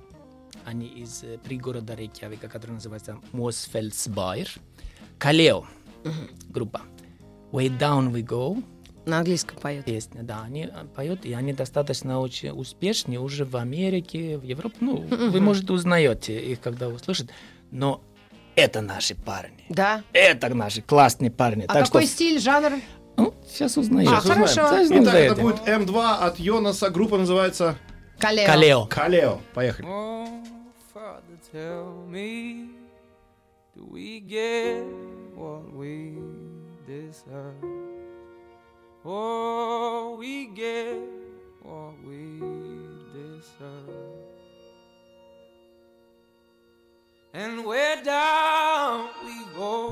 Они 0.65 0.87
из 0.87 1.23
э, 1.25 1.39
пригорода 1.45 1.95
Рейкьявика, 1.95 2.49
который 2.49 2.73
называется 2.73 3.19
Мосфельдсбайр. 3.33 4.49
Калео 5.19 5.65
группа. 6.49 6.83
Way 7.53 7.79
Down 7.79 8.11
We 8.13 8.23
Go. 8.27 8.63
На 9.07 9.19
английском 9.19 9.59
поет. 9.59 9.85
песня, 9.85 10.23
да, 10.23 10.43
они 10.45 10.65
э, 10.65 10.85
поют, 10.95 11.25
и 11.25 11.33
они 11.35 11.53
достаточно 11.53 12.21
очень 12.21 12.51
успешны 12.51 13.19
уже 13.19 13.45
в 13.45 13.57
Америке, 13.57 14.39
в 14.39 14.43
Европе. 14.43 14.77
Ну, 14.81 14.97
вы, 14.97 15.41
может, 15.41 15.71
узнаете 15.71 16.39
их, 16.41 16.61
когда 16.61 16.89
услышите, 16.89 17.33
но 17.71 18.01
это 18.55 18.81
наши 18.81 19.15
парни. 19.15 19.65
Да. 19.69 20.03
Это 20.13 20.55
наши 20.55 20.81
классные 20.81 21.31
парни. 21.31 21.65
А 21.69 21.75
так 21.75 21.87
какой 21.87 22.07
что, 22.07 22.13
стиль, 22.13 22.41
жанр? 22.41 22.81
ну, 23.17 23.35
сейчас 23.47 23.77
узнаете. 23.77 24.13
А, 24.13 24.21
хорошо. 24.21 24.49
Сейчас 24.55 24.91
Итак, 24.91 25.15
это 25.15 25.41
будет 25.41 25.61
М2 25.67 26.19
от 26.19 26.39
Йонаса. 26.39 26.91
Группа 26.91 27.19
называется 27.19 27.77
Калео. 28.19 28.47
Калео. 28.47 28.87
Калео. 28.87 29.41
Поехали. 29.55 29.89
Oh, 29.89 30.45
Father, 30.95 31.39
tell 31.53 32.07
me, 32.09 32.71
do 33.75 33.87
we 33.93 34.21
get 34.21 34.85
what 35.37 35.73
we 35.75 36.15
deserve? 36.87 37.84
Oh, 39.07 40.17
we 40.19 40.47
get 40.47 40.97
what 41.61 41.93
we 42.03 42.41
deserve. 43.13 43.91
And 47.35 47.67
where 47.67 48.03
down 48.03 49.11
we 49.27 49.45
go, 49.55 49.91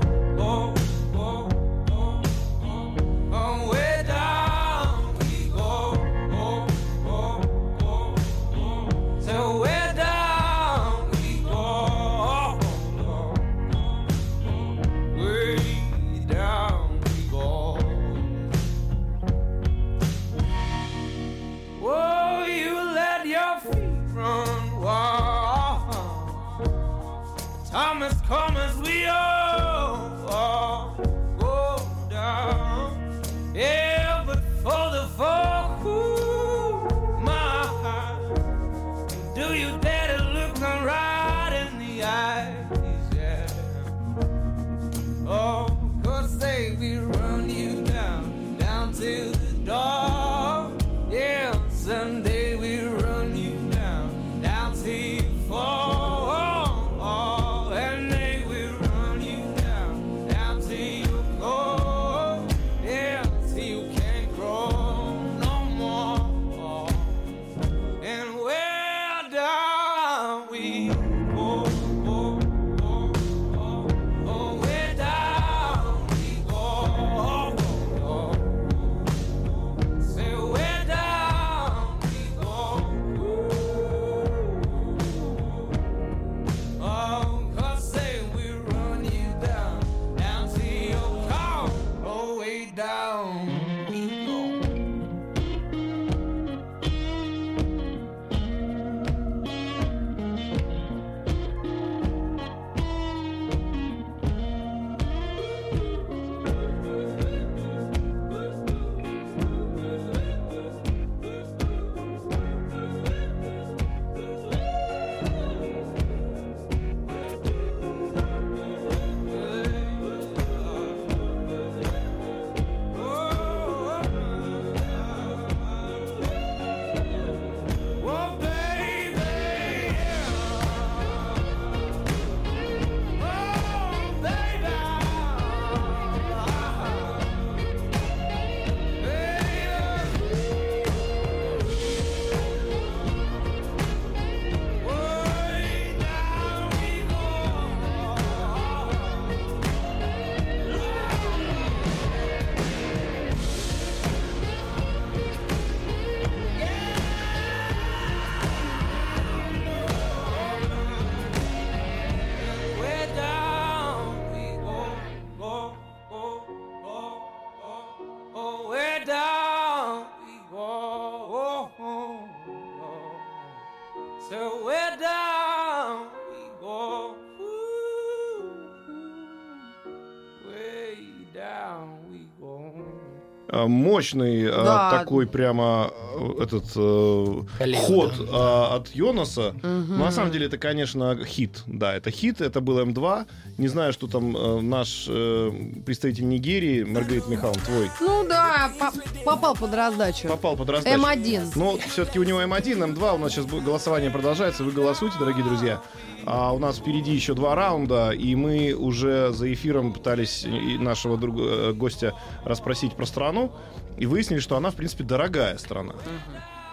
Мощный 183.67 184.47
а, 184.49 184.63
Да. 184.63 184.99
такой 184.99 185.27
прямо 185.27 185.91
этот 186.39 186.65
э, 186.75 187.75
ход 187.77 188.13
а, 188.31 188.75
от 188.75 188.89
Йонаса. 188.95 189.55
Но 189.63 190.05
на 190.05 190.11
самом 190.11 190.31
деле 190.31 190.45
это, 190.47 190.57
конечно, 190.57 191.17
хит. 191.25 191.63
Да, 191.67 191.95
это 191.95 192.11
хит, 192.11 192.41
это 192.41 192.61
был 192.61 192.79
М2. 192.79 193.25
Не 193.57 193.67
знаю, 193.67 193.93
что 193.93 194.07
там 194.07 194.35
э, 194.35 194.61
наш 194.61 195.05
э, 195.07 195.51
представитель 195.85 196.27
Нигерии, 196.27 196.83
Маргарита 196.83 197.29
Михайловна, 197.29 197.61
твой, 197.63 197.89
Ну 198.01 198.25
да, 198.27 198.71
по- 198.79 199.23
попал 199.25 199.55
под 199.55 199.73
раздачу. 199.73 200.27
попал 200.27 200.55
под 200.55 200.69
раздачу. 200.69 200.99
М1. 200.99 201.51
Но 201.55 201.77
все-таки 201.77 202.19
у 202.19 202.23
него 202.23 202.41
М1, 202.41 202.93
М2. 202.93 203.15
У 203.15 203.17
нас 203.17 203.31
сейчас 203.33 203.45
голосование 203.45 204.09
продолжается. 204.11 204.63
Вы 204.63 204.71
голосуйте, 204.71 205.15
дорогие 205.19 205.43
друзья. 205.43 205.81
А 206.25 206.53
у 206.53 206.59
нас 206.59 206.77
впереди 206.77 207.11
еще 207.13 207.33
два 207.33 207.53
раунда, 207.53 208.11
и 208.11 208.33
мы 208.35 208.73
уже 208.73 209.31
за 209.33 209.51
эфиром 209.53 209.91
пытались 209.91 210.45
нашего 210.79 211.17
друга, 211.17 211.41
э, 211.43 211.73
гостя 211.73 212.13
расспросить 212.45 212.93
про 212.93 213.05
страну, 213.05 213.51
и 213.97 214.05
выяснили, 214.05 214.39
что 214.39 214.55
она, 214.57 214.71
в 214.71 214.75
принципе, 214.75 215.03
дорогая 215.03 215.57
страна. 215.57 215.93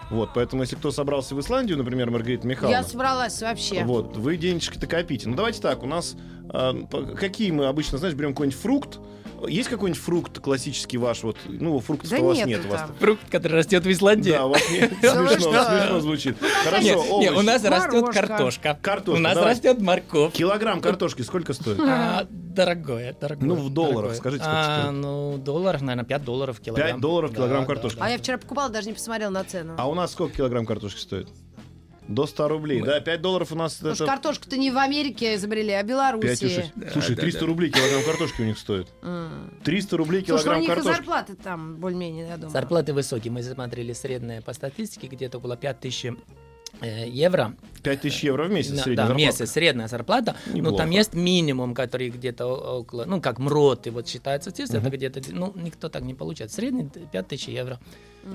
Вот, 0.09 0.31
поэтому, 0.35 0.61
если 0.63 0.75
кто 0.75 0.91
собрался 0.91 1.35
в 1.35 1.39
Исландию, 1.39 1.77
например, 1.77 2.11
Маргарита 2.11 2.45
Михайловна, 2.45 2.77
Я 2.79 2.83
собралась 2.83 3.41
вообще. 3.41 3.83
вот, 3.85 4.17
вы 4.17 4.35
денежки-то 4.35 4.85
копите. 4.85 5.29
Ну, 5.29 5.35
давайте 5.35 5.61
так, 5.61 5.83
у 5.83 5.85
нас 5.85 6.17
по- 6.49 7.03
какие 7.17 7.51
мы 7.51 7.67
обычно, 7.67 7.97
знаешь, 7.97 8.13
берем 8.15 8.31
какой-нибудь 8.33 8.59
фрукт. 8.59 8.99
Есть 9.47 9.69
какой-нибудь 9.69 10.01
фрукт 10.01 10.39
классический 10.39 10.97
ваш? 10.97 11.23
Вот, 11.23 11.37
ну, 11.47 11.79
фруктов 11.79 12.09
Да 12.09 12.17
у 12.17 12.25
вас 12.25 12.45
нет. 12.45 12.65
У 12.65 12.69
вас. 12.69 12.89
Фрукт, 12.99 13.29
который 13.29 13.53
растет 13.53 13.85
в 13.85 13.91
Исландии. 13.91 14.31
да, 14.31 14.45
у 14.45 14.49
вас 14.49 14.61
нет. 14.69 14.91
Смешно, 14.99 15.63
смешно 15.63 15.99
звучит. 15.99 16.37
Хорошо, 16.63 17.19
Нет, 17.19 17.33
у 17.33 17.41
нас 17.41 17.63
растет 17.63 18.05
картошка. 18.13 18.77
Картошка, 18.81 19.17
У 19.17 19.21
нас 19.21 19.37
растет 19.37 19.81
морковь. 19.81 20.33
Килограмм 20.33 20.81
картошки 20.81 21.21
сколько 21.21 21.53
стоит? 21.53 21.79
А, 21.79 22.25
дорогое, 22.29 23.15
дорогое. 23.19 23.47
Ну, 23.47 23.55
в 23.55 23.69
долларах 23.69 24.15
скажите, 24.15 24.43
сколько 24.43 24.59
а, 24.59 24.81
стоит? 24.81 24.93
Ну, 24.93 25.37
долларов, 25.37 25.81
наверное, 25.81 26.05
5 26.05 26.23
долларов 26.23 26.59
килограмм. 26.59 26.89
5 26.89 26.99
долларов 27.01 27.33
килограмм 27.33 27.65
картошки. 27.65 27.97
А 28.01 28.09
я 28.09 28.17
вчера 28.17 28.37
покупала, 28.37 28.69
даже 28.69 28.87
не 28.87 28.93
посмотрела 28.93 29.31
на 29.31 29.43
цену. 29.43 29.73
А 29.77 29.89
у 29.89 29.93
нас 29.95 30.11
сколько 30.11 30.37
килограмм 30.37 30.65
картошки 30.65 30.99
стоит? 30.99 31.27
До 32.07 32.25
100 32.25 32.47
рублей. 32.47 32.81
Да, 32.81 32.99
5 32.99 33.21
долларов 33.21 33.51
у 33.51 33.55
нас 33.55 33.75
Потому 33.75 33.95
что 33.95 34.03
это... 34.05 34.13
картошку-то 34.13 34.57
не 34.57 34.71
в 34.71 34.77
Америке 34.77 35.35
изобрели, 35.35 35.71
а 35.71 35.83
в 35.83 35.85
5 35.85 35.87
Беларуси. 35.87 36.71
Слушай, 36.91 37.15
300 37.15 37.45
рублей 37.45 37.69
килограмм 37.71 38.03
картошки 38.03 38.41
у 38.41 38.45
них 38.45 38.57
стоит. 38.57 38.87
300 39.63 39.97
рублей 39.97 40.25
Слушай, 40.25 40.29
ну 40.29 40.35
у 40.35 40.37
килограмм 40.37 40.61
них 40.61 40.69
и 40.69 40.73
картошки. 40.73 40.97
зарплаты 40.97 41.35
там 41.35 41.75
более-менее, 41.77 42.27
я 42.27 42.35
думаю. 42.35 42.51
Зарплаты 42.51 42.93
высокие. 42.93 43.31
Мы 43.31 43.43
смотрели 43.43 43.93
среднее 43.93 44.41
по 44.41 44.53
статистике, 44.53 45.07
где-то 45.07 45.37
около 45.37 45.55
5000 45.55 46.17
э, 46.81 47.07
евро. 47.07 47.55
5000 47.83 48.23
евро 48.23 48.45
в 48.45 48.51
месяц 48.51 48.71
На- 48.71 48.77
средняя 48.83 48.95
да, 48.97 49.07
зарплата. 49.07 49.25
месяц, 49.27 49.51
средняя 49.51 49.87
зарплата. 49.87 50.35
Но 50.47 50.53
Неплохо. 50.57 50.77
там 50.77 50.89
есть 50.91 51.13
минимум, 51.13 51.73
который 51.73 52.09
где-то 52.09 52.45
около, 52.79 53.05
ну, 53.05 53.21
как 53.21 53.39
МРОТы, 53.39 53.91
вот 53.91 54.07
считается 54.07 54.49
здесь, 54.51 54.69
это 54.69 54.89
где-то, 54.89 55.21
ну, 55.31 55.53
никто 55.55 55.89
так 55.89 56.03
не 56.03 56.13
получает. 56.13 56.51
Средний 56.51 56.89
5000 57.11 57.47
евро. 57.49 57.79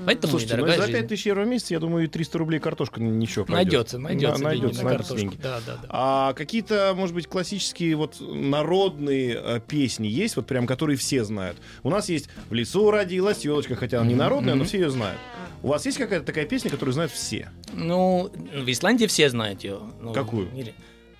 Поэтому 0.04 0.32
Слушайте, 0.32 0.56
ну 0.56 0.66
за 0.66 0.72
жизнь. 0.82 0.92
5000 0.98 1.26
евро 1.26 1.44
в 1.44 1.46
месяц, 1.46 1.70
я 1.70 1.78
думаю, 1.78 2.06
и 2.06 2.08
300 2.08 2.38
рублей 2.38 2.58
картошка 2.58 3.00
ничего 3.00 3.44
пойдет. 3.44 3.72
Найдется, 3.72 3.98
найдется, 4.00 4.36
деньги 4.38 4.44
найдется, 4.44 4.82
на 4.82 4.88
найдется 4.90 5.12
картошку. 5.14 5.30
деньги. 5.30 5.42
Да, 5.42 5.60
да, 5.64 5.76
да. 5.80 5.88
А 5.90 6.32
какие-то, 6.32 6.92
может 6.96 7.14
быть, 7.14 7.28
классические 7.28 7.94
вот 7.94 8.16
народные 8.20 9.40
э, 9.40 9.60
песни 9.66 10.08
есть, 10.08 10.34
вот 10.34 10.46
прям, 10.48 10.66
которые 10.66 10.96
все 10.96 11.22
знают? 11.24 11.58
У 11.84 11.90
нас 11.90 12.08
есть 12.08 12.28
«В 12.50 12.54
лесу 12.54 12.90
родилась 12.90 13.44
елочка», 13.44 13.76
хотя 13.76 14.00
она 14.00 14.08
не 14.08 14.16
народная, 14.16 14.56
но 14.56 14.64
все 14.64 14.78
ее 14.80 14.90
знают. 14.90 15.20
У 15.62 15.68
вас 15.68 15.86
есть 15.86 15.98
какая-то 15.98 16.26
такая 16.26 16.46
песня, 16.46 16.70
которую 16.70 16.92
знают 16.92 17.12
все? 17.12 17.50
Ну, 17.72 18.30
в 18.54 18.68
Исландии 18.70 19.06
все 19.06 19.28
знают 19.30 19.35
ее. 19.44 19.80
Ну, 20.00 20.12
Какую? 20.12 20.48
или- 20.54 20.74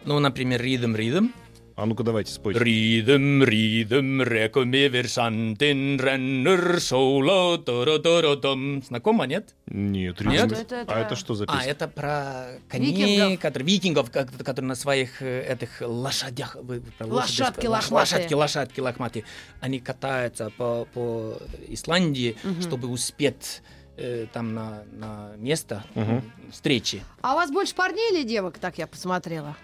Ну, 0.04 0.18
например, 0.18 0.60
Ридом 0.62 0.94
Ридом. 0.96 1.32
А 1.74 1.84
ну-ка 1.84 2.02
давайте 2.04 2.32
спойте. 2.32 2.58
Ридом, 2.64 3.44
ридом, 3.44 4.22
реком 4.22 4.72
över 4.72 5.02
sanden 5.04 5.98
ränner 6.00 6.76
sola, 6.78 7.58
торо-торо-том. 7.62 8.82
Знакомо, 8.82 9.26
нет? 9.26 9.54
Нет, 9.66 10.18
Нет? 10.22 10.44
ритм. 10.44 10.54
Это- 10.54 10.74
это- 10.76 10.92
А 10.94 11.00
это 11.00 11.16
что 11.16 11.34
за 11.34 11.44
А, 11.44 11.56
песня? 11.58 11.72
это 11.72 11.88
про 11.88 12.46
коней, 12.70 12.94
Викингов. 12.94 13.40
которые, 13.40 13.66
викингов, 13.66 14.10
которые 14.10 14.68
на 14.68 14.74
своих 14.74 15.20
э, 15.20 15.42
этих 15.52 15.82
лошадях... 15.82 16.56
вы 16.62 16.80
про 16.96 17.06
лошади 17.08 17.42
Лошадки 17.42 17.60
сказали? 17.60 17.66
лохматые. 17.68 18.00
Лошадки, 18.00 18.34
лошадки 18.34 18.80
лохматые. 18.80 19.24
Они 19.60 19.78
катаются 19.78 20.50
по, 20.56 20.86
по 20.94 21.36
Исландии, 21.68 22.36
чтобы 22.62 22.88
успеть 22.88 23.60
э, 23.96 24.26
там 24.32 24.54
на, 24.54 24.82
на 24.92 25.30
место 25.36 25.84
Мгм. 25.94 26.22
встречи. 26.52 27.02
А 27.22 27.32
у 27.32 27.36
вас 27.36 27.50
больше 27.50 27.74
парней 27.74 28.12
или 28.12 28.22
девок, 28.22 28.58
так 28.58 28.78
я 28.78 28.86
посмотрела? 28.86 29.56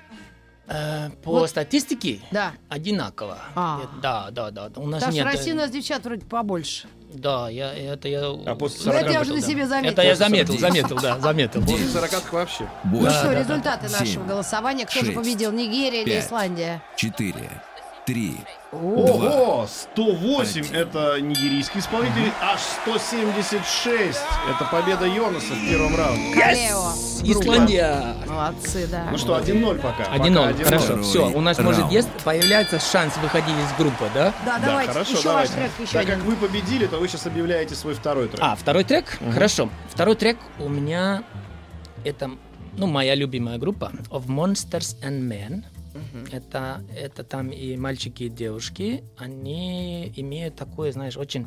Э, 0.69 1.11
по 1.25 1.33
Вот. 1.33 1.51
статистике 1.51 2.21
Да. 2.31 2.53
одинаково. 2.69 3.39
А. 3.55 3.81
Э, 3.83 4.01
Да, 4.01 4.29
да, 4.31 4.51
да. 4.51 4.71
У 4.77 4.87
нас 4.87 5.03
в 5.03 5.11
нет... 5.11 5.27
э, 5.27 5.29
России 5.31 5.53
у 5.53 5.57
нас 5.57 5.71
девчат 5.71 6.05
вроде 6.05 6.25
побольше. 6.25 6.87
Да, 7.13 7.51
я, 7.51 7.75
это 7.75 8.09
я... 8.09 8.21
А 8.31 8.55
после 8.55 8.91
Ну, 8.91 8.93
это 8.93 9.01
40 9.11 9.13
я 9.13 9.21
уже 9.21 9.35
на 9.35 9.41
да. 9.41 9.47
себе 9.47 9.67
заметила. 9.67 9.93
Это 9.93 10.03
я 10.03 10.15
заметил, 10.17 10.59
заметил, 10.59 10.97
да, 10.97 11.19
заметил. 11.19 11.61
После 11.61 11.87
40 11.89 12.33
вообще. 12.33 12.71
Ну 12.85 13.11
что, 13.11 13.33
результаты 13.33 13.91
нашего 13.91 14.25
голосования. 14.25 14.87
Кто 14.87 15.05
же 15.05 15.13
победил, 15.13 15.53
Нигерия 15.53 16.03
или. 16.05 16.21
Исландия? 16.21 16.83
четыре, 16.97 17.51
три, 18.07 18.37
Ого! 18.73 19.67
108 19.69 20.73
это 20.75 21.21
нигерийский 21.21 21.81
исполнитель, 21.81 22.33
аж 22.41 22.61
176 22.83 24.19
это 24.51 24.65
победа 24.71 25.07
Йонаса 25.07 25.53
в 25.55 25.69
первом 25.69 25.95
раунде. 25.97 26.35
Калео. 26.35 26.93
Исландия! 27.25 28.17
Молодцы, 28.27 28.87
да. 28.89 29.09
Ну 29.11 29.19
что, 29.19 29.39
1-0 29.39 29.77
пока. 29.81 30.05
1-0, 30.17 30.53
Пока 30.53 30.65
хорошо, 30.65 30.85
Второй 30.87 31.03
все, 31.05 31.27
у 31.31 31.41
нас 31.41 31.59
может 31.59 31.81
раунд. 31.81 31.93
есть, 31.93 32.09
появляется 32.25 32.81
шанс 32.81 33.17
выходить 33.19 33.55
из 33.55 33.79
группы, 33.79 34.05
да? 34.15 34.33
Да, 34.45 34.59
Да, 34.59 34.67
давайте, 34.67 34.93
хорошо, 34.93 35.13
еще 35.13 35.23
давайте. 35.23 35.53
ваш 35.53 35.61
трек, 35.61 35.71
еще 35.87 35.93
Так 35.93 36.03
один. 36.03 36.15
как 36.19 36.25
вы 36.25 36.37
победили, 36.37 36.87
то 36.87 36.97
вы 36.99 37.09
сейчас 37.09 37.27
объявляете 37.27 37.75
свой 37.77 37.95
второй 37.95 38.27
трек. 38.29 38.41
А, 38.43 38.57
второй 38.57 38.83
трек? 38.85 39.19
Хорошо. 39.33 39.69
Второй 39.91 40.17
трек 40.17 40.39
у 40.59 40.69
меня 40.69 41.23
это, 42.05 42.31
ну, 42.77 42.87
моя 42.89 43.15
любимая 43.15 43.59
группа 43.59 43.93
Of 44.11 44.27
Monsters 44.27 44.97
and 45.03 45.21
Men. 45.29 45.63
Это, 46.31 46.83
это 46.97 47.25
там 47.25 47.49
и 47.51 47.77
мальчики, 47.77 48.25
и 48.25 48.29
девушки. 48.29 49.03
Они 49.17 50.13
имеют 50.17 50.57
такое, 50.57 50.93
знаешь, 50.93 51.17
очень 51.17 51.47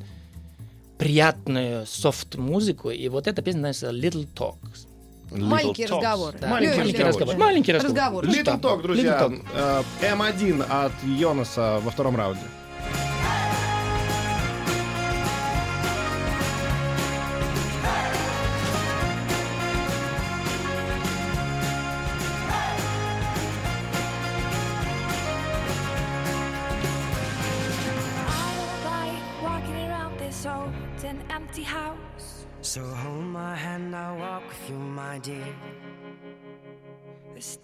приятную 0.98 1.86
софт-музыку. 1.86 2.90
И 2.90 3.08
вот 3.10 3.28
эта 3.28 3.42
песня 3.42 3.62
называется 3.62 4.08
Little 4.08 4.28
Talks. 4.34 4.88
Little 5.32 5.46
Маленькие 5.48 5.88
Talks. 5.88 5.96
разговоры. 5.96 6.38
Да, 6.40 6.48
Маленький 6.48 7.04
разговор. 7.04 7.36
Маленький 7.38 7.74
разговор. 7.74 8.24
Разговор. 8.24 8.26
Ну 8.26 8.32
Little 8.32 8.58
что? 8.58 8.68
Talk, 8.68 8.82
друзья. 8.82 9.20
Little 9.20 9.44
Talk. 9.56 9.86
Э, 10.02 10.14
М1 10.14 10.66
от 10.70 10.94
Йонаса 11.04 11.80
во 11.84 11.92
втором 11.92 12.16
раунде. 12.16 12.42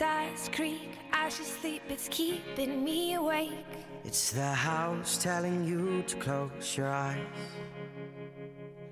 Stars 0.02 0.50
creak 0.52 0.90
as 1.14 1.38
you 1.38 1.46
sleep, 1.46 1.84
it's 1.88 2.08
keeping 2.08 2.84
me 2.84 3.14
awake. 3.14 3.68
It's 4.04 4.32
the 4.32 4.52
house 4.52 5.22
telling 5.22 5.64
you 5.64 6.02
to 6.08 6.16
close 6.16 6.76
your 6.76 6.90
eyes. 6.90 7.20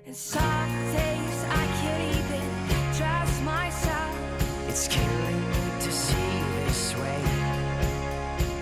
And 0.06 0.14
some 0.14 0.72
days 0.92 1.38
I 1.62 1.64
can't 1.80 2.04
even 2.20 2.46
trust 2.94 3.42
myself. 3.42 4.14
It's 4.68 4.86
killing 4.86 5.40
me 5.54 5.64
to 5.80 5.90
see 5.90 6.32
this 6.60 6.94
way. 6.94 7.22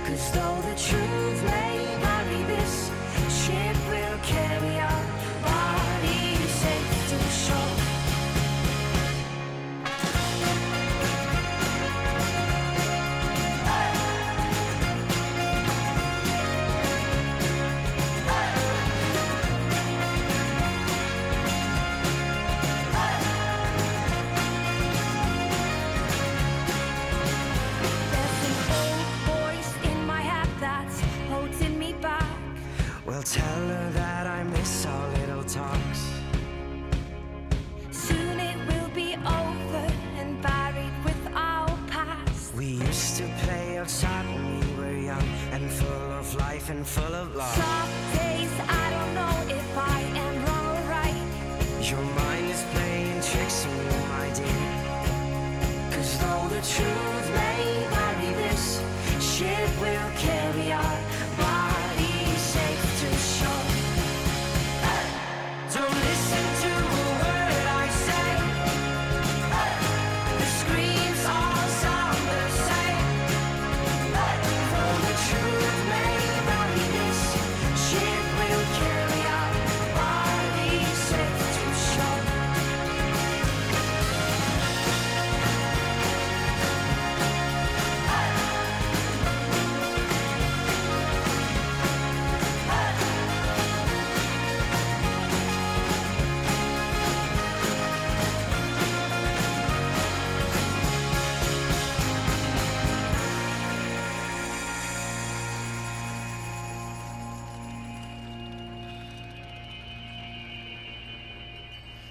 Cause 0.07 0.33
though 0.33 0.59
the 0.71 0.77
truth 0.89 1.41
may 1.45 1.77
vary, 2.01 2.43
this 2.55 2.91
ship 3.29 3.77
will 3.93 4.19
carry 4.23 4.78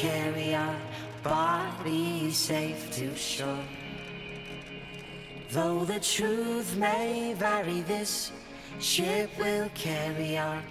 carry 0.00 0.54
our 0.54 0.76
body 1.22 2.30
safe 2.32 2.90
to 2.92 3.14
shore. 3.16 3.64
Though 5.52 5.84
the 5.84 6.00
truth 6.00 6.74
may 6.76 7.34
vary, 7.34 7.82
this 7.82 8.32
ship 8.80 9.30
will 9.38 9.68
carry 9.74 10.38
our 10.38 10.62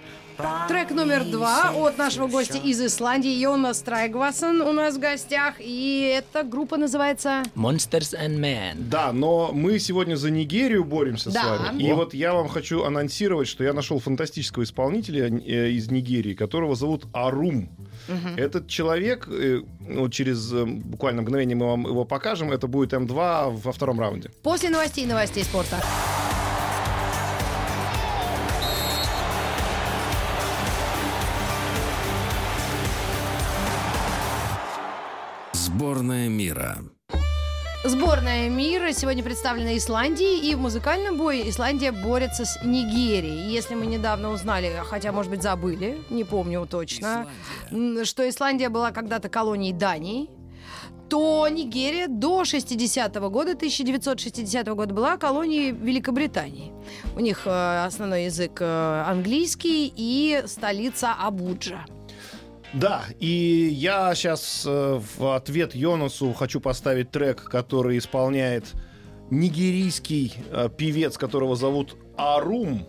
Трек 0.68 0.90
номер 0.92 1.24
два 1.24 1.70
от 1.76 1.98
нашего 1.98 2.26
гостя 2.26 2.56
из 2.56 2.80
Исландии, 2.80 3.30
Йонас 3.30 3.82
Трайгвасон 3.82 4.62
у 4.62 4.72
нас 4.72 4.96
в 4.96 4.98
гостях. 4.98 5.56
И 5.58 6.14
эта 6.16 6.44
группа 6.44 6.78
называется... 6.78 7.42
Monsters 7.54 8.14
and 8.18 8.38
Men. 8.38 8.76
Да, 8.88 9.12
но 9.12 9.50
мы 9.52 9.78
сегодня 9.78 10.16
за 10.16 10.30
Нигерию 10.30 10.82
боремся 10.84 11.30
Да. 11.30 11.42
с 11.42 11.60
вами. 11.60 11.82
И 11.82 11.92
вот 11.92 12.14
я 12.14 12.32
вам 12.32 12.48
хочу 12.48 12.84
анонсировать, 12.84 13.48
что 13.48 13.64
я 13.64 13.74
нашел 13.74 13.98
фантастического 13.98 14.62
исполнителя 14.62 15.26
э, 15.26 15.72
из 15.72 15.90
Нигерии, 15.90 16.32
которого 16.32 16.74
зовут 16.74 17.04
Арум. 17.12 17.68
Этот 18.36 18.68
человек, 18.68 19.28
э, 19.28 19.62
вот 19.80 20.12
через 20.12 20.52
э, 20.52 20.64
буквально 20.64 21.22
мгновение 21.22 21.56
мы 21.56 21.66
вам 21.66 21.86
его 21.86 22.04
покажем, 22.04 22.50
это 22.52 22.66
будет 22.66 22.92
М2 22.92 23.60
во 23.62 23.72
втором 23.72 24.00
раунде. 24.00 24.30
После 24.42 24.70
новостей 24.70 25.06
новостей 25.06 25.44
спорта. 25.44 25.76
Сборная 35.52 36.28
мира. 36.28 36.78
Сборная 37.82 38.50
мира 38.50 38.92
сегодня 38.92 39.22
представлена 39.24 39.74
Исландией, 39.74 40.50
и 40.50 40.54
в 40.54 40.60
музыкальном 40.60 41.16
бое 41.16 41.48
Исландия 41.48 41.92
борется 41.92 42.44
с 42.44 42.58
Нигерией. 42.62 43.50
Если 43.50 43.74
мы 43.74 43.86
недавно 43.86 44.30
узнали, 44.32 44.70
хотя, 44.84 45.12
может 45.12 45.30
быть, 45.30 45.42
забыли, 45.42 45.98
не 46.10 46.24
помню 46.24 46.66
точно, 46.70 47.26
м, 47.70 48.04
что 48.04 48.28
Исландия 48.28 48.68
была 48.68 48.90
когда-то 48.90 49.30
колонией 49.30 49.72
Дании, 49.72 50.28
то 51.08 51.48
Нигерия 51.48 52.06
до 52.06 52.44
60-го 52.44 53.30
года, 53.30 53.54
1960 53.56 54.74
года, 54.74 54.92
была 54.94 55.16
колонией 55.16 55.70
Великобритании. 55.72 56.72
У 57.16 57.20
них 57.20 57.46
э, 57.46 57.84
основной 57.86 58.26
язык 58.26 58.58
э, 58.60 59.04
английский 59.08 59.90
и 59.96 60.42
столица 60.46 61.14
Абуджа. 61.18 61.86
Да, 62.72 63.04
и 63.18 63.70
я 63.72 64.14
сейчас 64.14 64.64
в 64.64 65.34
ответ 65.34 65.74
Йонасу 65.74 66.32
хочу 66.32 66.60
поставить 66.60 67.10
трек, 67.10 67.42
который 67.44 67.98
исполняет 67.98 68.64
нигерийский 69.30 70.34
э, 70.50 70.68
певец, 70.76 71.16
которого 71.16 71.56
зовут 71.56 71.96
Арум. 72.16 72.86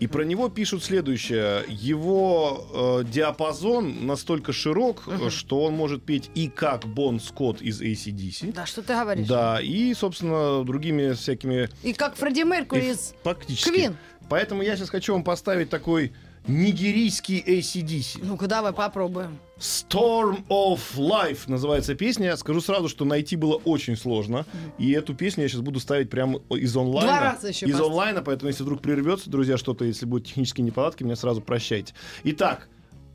И 0.00 0.06
про 0.06 0.22
него 0.22 0.48
пишут 0.48 0.84
следующее. 0.84 1.64
Его 1.68 3.00
э, 3.02 3.04
диапазон 3.10 4.06
настолько 4.06 4.52
широк, 4.52 5.04
э, 5.08 5.28
что 5.30 5.62
он 5.64 5.74
может 5.74 6.04
петь 6.04 6.30
и 6.34 6.48
как 6.48 6.86
Бон 6.86 7.18
Скотт 7.20 7.60
из 7.60 7.82
ACDC. 7.82 8.52
Да, 8.52 8.64
что 8.64 8.82
ты 8.82 8.94
говоришь? 8.94 9.26
Да, 9.26 9.60
и, 9.60 9.92
собственно, 9.94 10.64
другими 10.64 11.12
всякими... 11.12 11.68
И 11.82 11.92
как 11.92 12.16
Фредди 12.16 12.42
Меркьюри 12.42 12.92
эф- 12.92 12.94
из 12.94 13.14
Практически. 13.22 13.70
Квин. 13.70 13.96
Поэтому 14.28 14.62
я 14.62 14.76
сейчас 14.76 14.90
хочу 14.90 15.12
вам 15.14 15.24
поставить 15.24 15.68
такой 15.70 16.12
нигерийский 16.48 17.40
ACDC. 17.46 18.20
Ну-ка, 18.24 18.46
давай 18.46 18.72
попробуем. 18.72 19.38
Storm 19.58 20.46
of 20.48 20.80
Life 20.96 21.40
называется 21.46 21.94
песня. 21.94 22.36
Скажу 22.36 22.60
сразу, 22.60 22.88
что 22.88 23.04
найти 23.04 23.36
было 23.36 23.56
очень 23.64 23.96
сложно. 23.96 24.46
И 24.78 24.90
эту 24.92 25.14
песню 25.14 25.42
я 25.44 25.48
сейчас 25.48 25.60
буду 25.60 25.78
ставить 25.80 26.10
прямо 26.10 26.38
из 26.50 26.76
онлайна. 26.76 27.08
Два 27.08 27.20
раза 27.20 27.48
еще 27.48 27.66
Из 27.66 27.72
поставь. 27.72 27.90
онлайна, 27.90 28.22
поэтому 28.22 28.48
если 28.48 28.62
вдруг 28.62 28.80
прервется, 28.80 29.30
друзья, 29.30 29.56
что-то, 29.56 29.84
если 29.84 30.06
будут 30.06 30.26
технические 30.26 30.64
неполадки, 30.64 31.02
меня 31.02 31.16
сразу 31.16 31.40
прощайте. 31.40 31.94
Итак, 32.24 32.68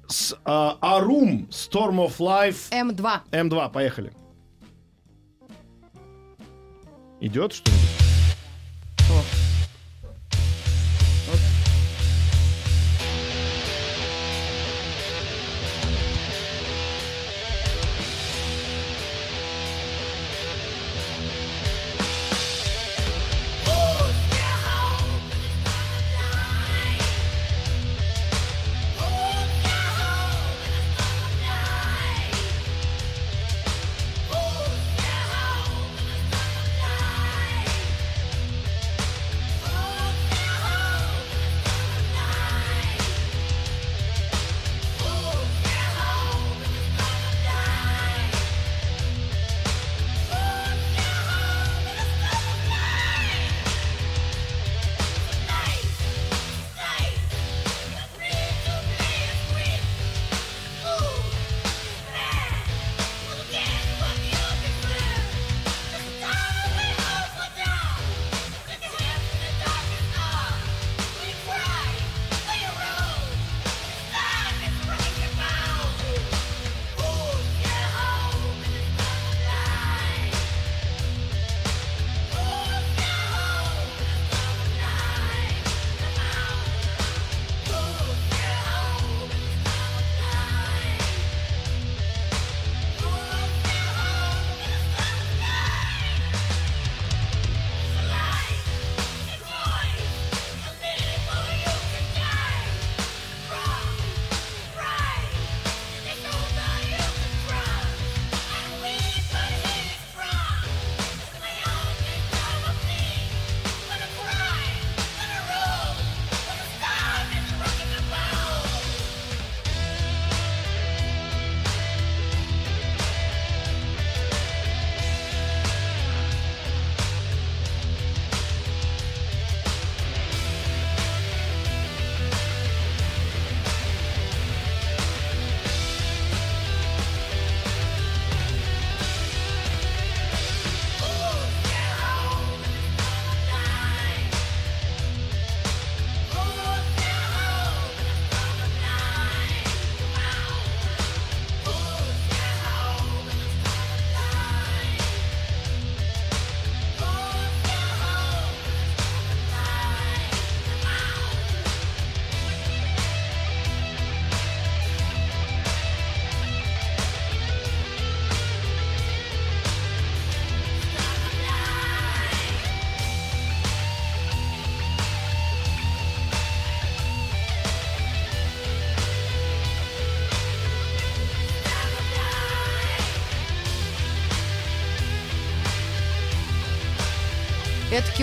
с, 0.08 0.38
а, 0.46 0.78
Arum, 0.82 1.48
Storm 1.50 2.06
of 2.06 2.18
Life, 2.20 2.70
М2. 2.72 3.22
М2, 3.32 3.72
поехали. 3.72 4.12
Идет 7.22 7.54
что-нибудь? 7.54 7.90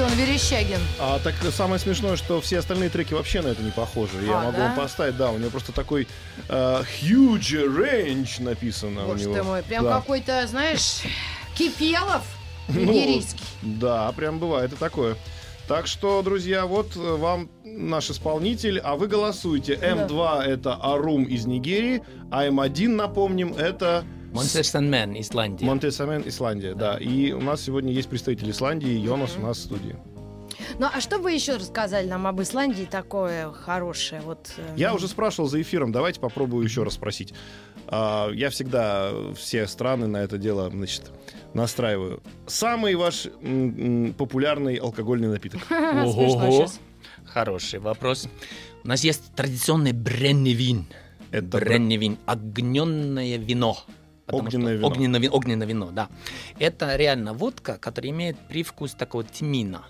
Эдакий 0.00 0.02
он 0.02 0.12
Верещагин. 0.12 0.78
А 0.98 1.18
так 1.18 1.34
самое 1.52 1.78
смешное, 1.78 2.16
что 2.16 2.40
все 2.40 2.58
остальные 2.58 2.90
треки 2.90 3.12
вообще 3.14 3.42
на 3.42 3.48
это 3.48 3.62
не 3.62 3.70
похожи. 3.70 4.24
Я 4.24 4.38
А, 4.40 4.44
могу 4.44 4.56
да? 4.56 4.66
вам 4.68 4.76
поставить, 4.76 5.16
да, 5.16 5.30
у 5.30 5.38
него 5.38 5.50
просто 5.50 5.72
такой 5.72 6.08
э, 6.48 6.82
huge 7.02 7.66
range 7.66 8.42
написано 8.42 9.02
Боже 9.04 9.28
у 9.28 9.32
него. 9.32 9.34
ты 9.34 9.42
мой, 9.42 9.62
прям 9.62 9.84
Да. 9.84 9.96
какой-то, 9.98 10.46
знаешь, 10.46 11.02
Кипелов 11.56 12.22
Ну, 12.68 12.80
нигерийский. 12.80 13.40
Да, 13.62 14.10
прям 14.12 14.38
бывает 14.38 14.72
и 14.72 14.76
такое. 14.76 15.16
Так 15.68 15.86
что, 15.86 16.22
друзья, 16.22 16.66
вот 16.66 16.96
э, 16.96 16.98
вам 16.98 17.50
наш 17.64 18.10
исполнитель, 18.10 18.78
а 18.82 18.96
вы 18.96 19.06
голосуйте. 19.06 19.74
М2 19.74 20.42
это 20.44 20.74
Арум 20.74 21.24
из 21.24 21.46
Нигерии, 21.46 22.02
а 22.30 22.46
М1, 22.46 22.88
напомним, 22.88 23.54
это 23.54 24.04
Монсерсенмен, 24.32 25.18
Исландия. 25.20 25.66
Монтесамен, 25.66 26.22
Исландия. 26.26 26.74
Да, 26.74 26.96
и 26.98 27.32
у 27.32 27.40
нас 27.40 27.62
сегодня 27.62 27.92
есть 27.92 28.08
представитель 28.08 28.50
Исландии, 28.50 28.90
Йонас 28.90 29.36
у 29.36 29.40
нас 29.40 29.58
в 29.58 29.62
студии. 29.62 29.96
Ну, 30.78 30.86
а 30.92 31.00
что 31.00 31.18
вы 31.18 31.32
еще 31.32 31.56
рассказали 31.56 32.06
нам 32.06 32.26
об 32.26 32.40
Исландии 32.40 32.86
такое 32.88 33.50
хорошее? 33.50 34.20
Вот, 34.22 34.52
э, 34.56 34.74
Я 34.76 34.94
уже 34.94 35.08
спрашивал 35.08 35.48
за 35.48 35.60
эфиром, 35.60 35.90
давайте 35.90 36.20
попробую 36.20 36.64
еще 36.64 36.82
раз 36.82 36.94
спросить. 36.94 37.34
А, 37.86 38.30
Я 38.30 38.50
всегда 38.50 39.10
все 39.36 39.66
страны 39.66 40.06
на 40.06 40.18
это 40.18 40.38
дело, 40.38 40.70
значит, 40.70 41.10
настраиваю. 41.54 42.22
Самый 42.46 42.94
ваш 42.94 43.24
популярный 44.16 44.76
алкогольный 44.76 45.28
напиток? 45.28 45.60
Щас. 45.68 46.80
Хороший 47.24 47.78
вопрос. 47.78 48.28
У 48.84 48.88
нас 48.88 49.02
есть 49.04 49.34
традиционный 49.34 49.92
бренневин. 49.92 50.86
Это 51.30 51.58
бренневин. 51.58 52.18
Огненное 52.26 53.36
вино. 53.36 53.76
Потому 54.30 54.48
Огненное 54.48 54.72
что 54.72 54.78
вино. 54.78 54.86
Огненное, 54.88 55.20
ви- 55.20 55.28
огненное 55.28 55.66
вино, 55.66 55.90
да. 55.92 56.08
Это 56.58 56.96
реально 56.96 57.32
водка, 57.34 57.76
которая 57.78 58.10
имеет 58.12 58.36
привкус 58.48 58.94
такого 58.94 59.24
тмина. 59.24 59.82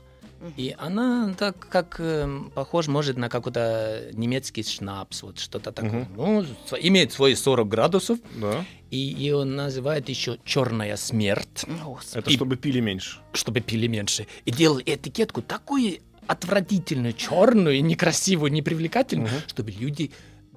И 0.57 0.75
она 0.79 1.35
так 1.39 1.69
как 1.69 1.97
эм, 2.01 2.51
похож, 2.55 2.89
может, 2.89 3.19
на 3.19 3.29
какой-то 3.29 4.09
немецкий 4.15 4.63
шнапс, 4.63 5.23
вот 5.23 5.39
что-то 5.39 5.71
такое. 5.71 6.09
Ну, 6.17 6.43
с- 6.43 6.77
имеет 6.81 7.13
свои 7.13 7.35
40 7.35 7.69
градусов, 7.69 8.19
Да. 8.41 8.65
и 8.91 8.97
ее 8.97 9.45
называют 9.45 10.09
еще 10.09 10.39
черная 10.45 10.97
смерть. 10.97 11.67
Это 12.15 12.31
И- 12.31 12.35
чтобы 12.37 12.57
пили 12.57 12.81
меньше. 12.81 13.19
чтобы 13.35 13.61
пили 13.61 13.87
меньше. 13.87 14.27
И 14.47 14.51
делал 14.51 14.81
этикетку 14.81 15.43
такую 15.43 15.99
отвратительную, 16.27 17.13
черную, 17.13 17.85
некрасивую, 17.85 18.51
непривлекательную, 18.51 19.29
чтобы 19.47 19.73
люди 19.73 20.11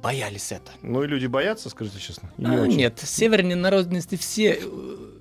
боялись 0.03 0.51
это. 0.51 0.71
Ну 0.81 1.03
и 1.03 1.07
люди 1.07 1.25
боятся, 1.25 1.69
скажите 1.69 1.99
честно. 1.99 2.29
А, 2.37 2.41
не 2.41 2.57
очень. 2.57 2.77
нет, 2.77 2.99
северные 3.03 3.55
народности 3.55 4.17
все 4.17 4.59
э, 4.61 4.65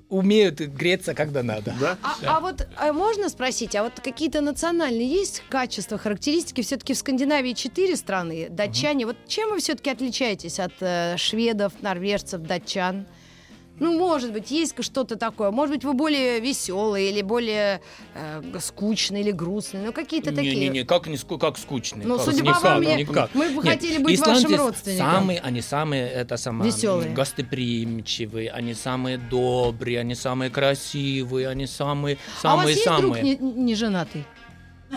умеют 0.09 0.61
греться, 0.61 1.15
когда 1.15 1.43
надо. 1.45 1.73
Да? 1.81 1.97
А, 2.03 2.17
а 2.27 2.41
вот 2.41 2.67
а 2.77 2.93
можно 2.93 3.29
спросить, 3.29 3.77
а 3.77 3.85
вот 3.85 4.01
какие-то 4.03 4.41
национальные 4.41 5.09
есть 5.09 5.43
качества, 5.49 5.99
характеристики? 5.99 6.63
Все-таки 6.63 6.95
в 6.95 6.99
Скандинавии 6.99 7.53
четыре 7.53 7.97
страны, 7.97 8.49
датчане. 8.51 9.07
Вот 9.07 9.17
чем 9.29 9.51
вы 9.51 9.61
все-таки 9.61 9.89
отличаетесь 9.89 10.59
от 10.59 10.73
э, 10.81 11.17
шведов, 11.17 11.73
норвежцев, 11.81 12.43
датчан? 12.43 13.07
Ну, 13.83 13.99
может 13.99 14.33
быть, 14.33 14.53
есть 14.53 14.75
что-то 14.85 15.17
такое. 15.17 15.51
Может 15.51 15.75
быть, 15.75 15.85
вы 15.85 15.93
более 15.93 16.39
веселые 16.39 17.11
или 17.11 17.21
более 17.21 17.81
э, 18.15 18.41
скучные 18.61 19.23
или 19.25 19.33
грустные. 19.33 19.85
Ну, 19.87 19.93
какие-то 19.93 20.31
такие. 20.33 20.55
Не-не-не, 20.55 20.85
как, 20.85 21.09
не 21.09 21.17
как 21.39 21.59
скучные. 21.59 22.07
Ну, 22.07 22.17
Как? 22.17 22.25
судя 22.27 22.45
по 22.45 22.49
Никак, 22.51 22.63
вам, 22.63 22.79
мне- 22.79 22.97
никак. 22.97 23.35
мы 23.35 23.49
бы 23.49 23.63
Нет, 23.65 23.73
хотели 23.75 23.99
быть 24.01 24.21
вашим 24.21 24.35
исландцы 24.35 24.57
родственником. 24.57 25.11
Самые, 25.11 25.41
они 25.41 25.61
самые, 25.61 26.09
это 26.09 26.37
самое, 26.37 26.71
Весёлые. 26.71 27.13
гостеприимчивые, 27.13 28.51
они 28.53 28.75
самые 28.75 29.19
добрые, 29.19 29.99
они 29.99 30.15
самые 30.15 30.51
красивые, 30.51 31.49
они 31.49 31.67
самые, 31.67 32.19
а 32.45 32.55
у 32.55 32.57
вас 32.59 32.67
самые, 32.67 32.73
есть 32.75 32.85
самые. 32.85 33.01
друг 33.01 33.23
не, 33.23 33.63
не 33.65 33.75
женатый? 33.75 34.25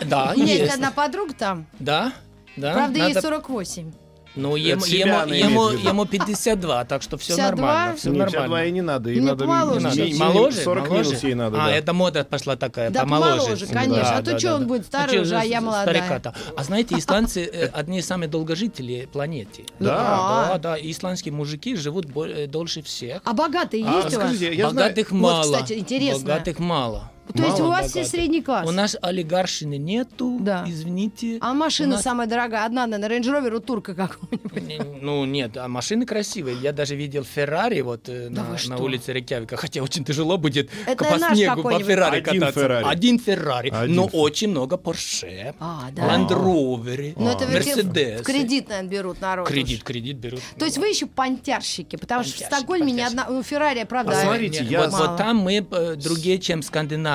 Да, 0.05 0.33
У 0.35 0.39
меня 0.39 0.45
есть 0.51 0.59
есть. 0.61 0.73
одна 0.75 0.91
подруга 0.91 1.33
там. 1.33 1.65
Да, 1.79 2.13
да. 2.55 2.73
Правда, 2.73 2.99
ей 2.99 3.07
надо- 3.15 3.21
48. 3.21 3.91
Ну, 4.35 4.55
ему, 4.55 4.81
себя 4.81 5.23
ему, 5.23 5.33
ему, 5.33 5.69
виду. 5.69 5.87
ему 5.89 6.05
52, 6.05 6.85
так 6.85 7.01
что 7.01 7.17
все 7.17 7.35
52? 7.35 7.49
нормально. 7.65 7.95
Все 7.95 8.09
Не, 8.09 8.17
нормально. 8.19 8.39
52 8.41 8.63
и 8.65 8.71
не 8.71 8.81
надо. 8.81 9.09
Ей 9.09 9.19
Нет, 9.19 9.29
надо 9.29 9.45
моложе 9.45 9.87
Не 9.89 10.09
ей- 10.09 10.19
Моложе? 10.19 10.57
40 10.61 10.89
моложе? 10.89 11.09
минус 11.09 11.23
ей 11.23 11.33
надо, 11.35 11.57
А, 11.63 11.65
да. 11.67 11.71
это 11.75 11.93
мода 11.93 12.23
пошла 12.25 12.55
такая, 12.55 12.89
Да, 12.89 13.01
помоложе. 13.01 13.39
помоложе, 13.41 13.67
конечно. 13.67 14.17
А 14.17 14.21
то 14.21 14.39
чё 14.39 14.55
он 14.55 14.67
будет 14.67 14.85
старый 14.85 15.15
чё 15.15 15.21
уже, 15.21 15.37
а 15.37 15.43
я 15.43 15.61
молодая? 15.61 15.85
старика-то? 15.85 16.33
А 16.57 16.63
знаете, 16.63 16.95
исландцы 16.97 17.45
э, 17.45 17.67
одни 17.67 17.99
из 17.99 18.05
самых 18.07 18.29
долгожителей 18.29 19.07
планеты. 19.07 19.65
Да? 19.79 20.49
Да, 20.53 20.57
да. 20.59 20.77
Исландские 20.81 21.33
мужики 21.33 21.75
живут 21.75 22.07
э, 22.15 22.47
дольше 22.47 22.81
всех. 22.81 23.21
А 23.23 23.33
богатые 23.33 23.85
А, 23.87 24.03
есть 24.03 24.15
у 24.17 24.19
вас? 24.19 24.73
Богатых 24.73 25.11
Вот, 25.11 25.21
мало. 25.21 25.43
кстати, 25.53 25.73
интересно. 25.79 26.19
Богатых 26.21 26.59
мало. 26.59 27.11
То 27.33 27.43
есть 27.43 27.59
у 27.59 27.67
вас 27.67 27.87
все 27.87 27.99
богатых. 27.99 28.11
средний 28.11 28.41
класс? 28.41 28.67
У 28.67 28.71
нас 28.71 28.95
олигаршины 29.01 29.77
нету, 29.77 30.37
Да. 30.41 30.63
извините. 30.67 31.37
А 31.41 31.53
машина 31.53 31.93
нас- 31.95 32.03
самая 32.03 32.27
дорогая? 32.27 32.65
Одна, 32.65 32.85
наверное, 32.87 33.19
Range 33.19 33.25
Rover 33.43 33.55
у 33.55 33.59
турка 33.59 33.93
какого-нибудь. 33.95 35.01
Ну 35.01 35.25
нет, 35.25 35.57
а 35.57 35.67
машины 35.67 36.05
красивые. 36.05 36.57
Я 36.61 36.71
даже 36.71 36.95
видел 36.95 37.23
Феррари 37.23 37.81
вот 37.81 38.07
э, 38.09 38.29
Да 38.29 38.43
на, 38.43 38.75
на 38.75 38.81
улице 38.83 39.13
Рейкьявика. 39.13 39.57
Хотя 39.57 39.81
очень 39.81 40.03
тяжело 40.05 40.37
будет 40.37 40.69
Это 40.85 41.03
по 41.03 41.17
снегу 41.33 41.61
по? 41.63 41.79
Феррари 41.79 42.17
Один 42.21 42.39
кататься. 42.41 42.59
Феррари. 42.61 42.85
Один 42.87 43.19
Феррари. 43.19 43.69
Один 43.69 43.95
Но 43.95 44.07
Феррари. 44.07 44.21
очень 44.23 44.49
много 44.49 44.77
Порше, 44.77 45.53
А, 45.59 45.89
да. 45.91 46.03
Land 46.15 46.29
Rover, 46.29 47.13
Ну, 47.17 47.29
это 47.29 47.45
в- 47.45 47.49
в 47.49 48.23
кредит, 48.23 48.69
наверное, 48.69 48.89
берут 48.89 49.21
народ. 49.21 49.47
Кредит, 49.47 49.79
уж. 49.79 49.83
кредит 49.83 50.17
берут. 50.17 50.41
То 50.57 50.65
есть 50.65 50.77
вы 50.77 50.87
еще 50.87 51.05
понтярщики, 51.05 51.95
потому 51.95 52.23
что 52.23 52.31
в 52.31 52.35
Понтярщики, 52.39 52.55
Стокгольме 52.59 52.91
ни 52.91 53.01
одна... 53.01 53.27
Ну, 53.29 53.43
Феррари, 53.43 53.83
правда, 53.83 54.11
А 54.19 54.23
смотрите, 54.23 54.63
я- 54.63 54.81
вот, 54.83 54.91
вот 54.91 55.17
там 55.17 55.37
мы 55.37 55.65
э, 55.69 55.95
другие, 55.95 56.39
чем 56.39 56.61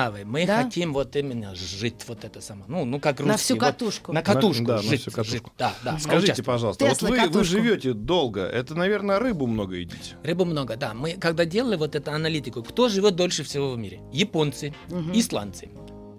Скандинавы. 0.01 0.25
Мы 0.25 0.45
Да? 0.45 0.63
хотим 0.63 0.93
вот 0.93 1.15
именно 1.15 1.55
жить 1.55 2.03
вот 2.07 2.23
это 2.23 2.41
самое. 2.41 2.65
Ну, 2.67 2.85
ну 2.85 2.99
как 2.99 3.19
На 3.19 3.33
русские. 3.33 3.37
всю 3.37 3.53
вот 3.55 3.61
катушку. 3.61 4.13
на 4.13 4.21
катушку. 4.21 4.65
Да, 4.65 4.75
на 4.77 4.81
жить, 4.81 5.01
всю 5.01 5.11
катушку. 5.11 5.31
жить. 5.33 5.43
Да, 5.57 5.73
да. 5.83 5.99
Скажите, 5.99 6.43
пожалуйста, 6.43 6.85
вот 6.85 6.93
Тесла 6.93 7.09
вы, 7.09 7.15
вы 7.17 7.21
катушку. 7.21 7.43
живете 7.45 7.93
долго. 7.93 8.41
Это, 8.41 8.75
наверное, 8.75 9.19
рыбу 9.19 9.47
много 9.47 9.75
едите. 9.75 10.15
Рыбу 10.23 10.45
много, 10.45 10.75
да. 10.75 10.93
Мы 10.93 11.13
когда 11.13 11.45
делали 11.45 11.75
вот 11.75 11.95
эту 11.95 12.11
аналитику, 12.11 12.63
кто 12.63 12.89
живет 12.89 13.15
дольше 13.15 13.43
всего 13.43 13.71
в 13.71 13.77
мире? 13.77 14.01
Японцы, 14.11 14.73
исландцы. 15.13 15.69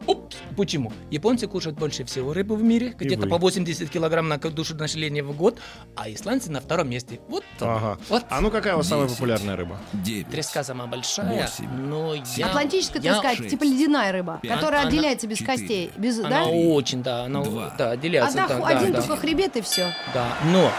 Упс, 0.07 0.37
почему? 0.57 0.93
Японцы 1.11 1.47
кушают 1.47 1.79
больше 1.79 2.05
всего 2.05 2.33
рыбы 2.33 2.57
в 2.57 2.63
мире, 2.63 2.95
где-то 2.99 3.27
по 3.27 3.39
80 3.39 3.89
килограмм 3.91 4.29
на 4.29 4.39
душу 4.39 4.75
населения 4.75 5.23
в 5.23 5.37
год, 5.37 5.59
а 5.97 6.11
исландцы 6.11 6.51
на 6.51 6.61
втором 6.61 6.91
месте. 6.91 7.21
Вот. 7.29 7.45
Ага. 7.61 7.99
Вот. 8.09 8.25
А 8.29 8.41
ну 8.41 8.51
какая 8.51 8.75
у 8.75 8.79
вас 8.79 8.89
самая 8.89 9.09
популярная 9.09 9.57
рыба? 9.57 9.79
девять, 9.93 10.29
Треска 10.29 10.65
самая 10.65 10.89
большая, 10.89 11.43
Восемь. 11.43 11.69
но 11.71 12.15
я... 12.37 12.47
Атлантическая 12.47 13.01
я- 13.03 13.13
треска, 13.13 13.29
это 13.29 13.37
шесть. 13.39 13.51
типа 13.51 13.65
ледяная 13.65 14.13
рыба, 14.13 14.39
Пять. 14.43 14.55
которая 14.59 14.81
Она- 14.81 14.89
отделяется 14.89 15.27
без 15.27 15.39
костей. 15.39 15.91
Без, 15.97 16.19
Она 16.19 16.45
да? 16.45 16.45
очень, 16.47 17.03
да, 17.03 17.25
она 17.25 17.43
Два. 17.43 17.75
да, 17.79 17.91
отделяется. 17.93 18.31
Одна 18.31 18.49
да, 18.49 18.55
ху- 18.57 18.69
да, 18.69 18.79
один 18.79 18.93
да. 18.93 19.01
только 19.03 19.17
хребет 19.17 19.57
и 19.57 19.61
все. 19.63 19.93
Да, 20.15 20.37
но 20.53 20.71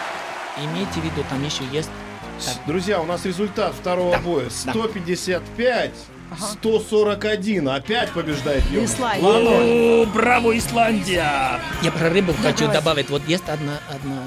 имейте 0.64 1.00
в 1.00 1.04
виду, 1.04 1.24
там 1.30 1.44
еще 1.44 1.64
есть 1.72 1.90
Друзья, 2.68 3.00
у 3.00 3.06
нас 3.06 3.24
результат 3.26 3.74
второго 3.74 4.18
боя. 4.20 4.50
155, 4.50 5.92
141. 6.40 7.70
Опять 7.70 8.12
побеждает 8.12 8.64
Йонас. 8.72 8.92
Исландия. 8.92 10.04
О, 10.04 10.06
браво, 10.08 10.58
Исландия! 10.58 11.60
Я 11.82 11.92
про 11.92 12.10
рыбу 12.10 12.34
хочу 12.34 12.60
давайте. 12.66 12.74
добавить. 12.74 13.10
Вот 13.10 13.28
есть 13.28 13.48
одна, 13.50 13.80
одна 13.90 14.24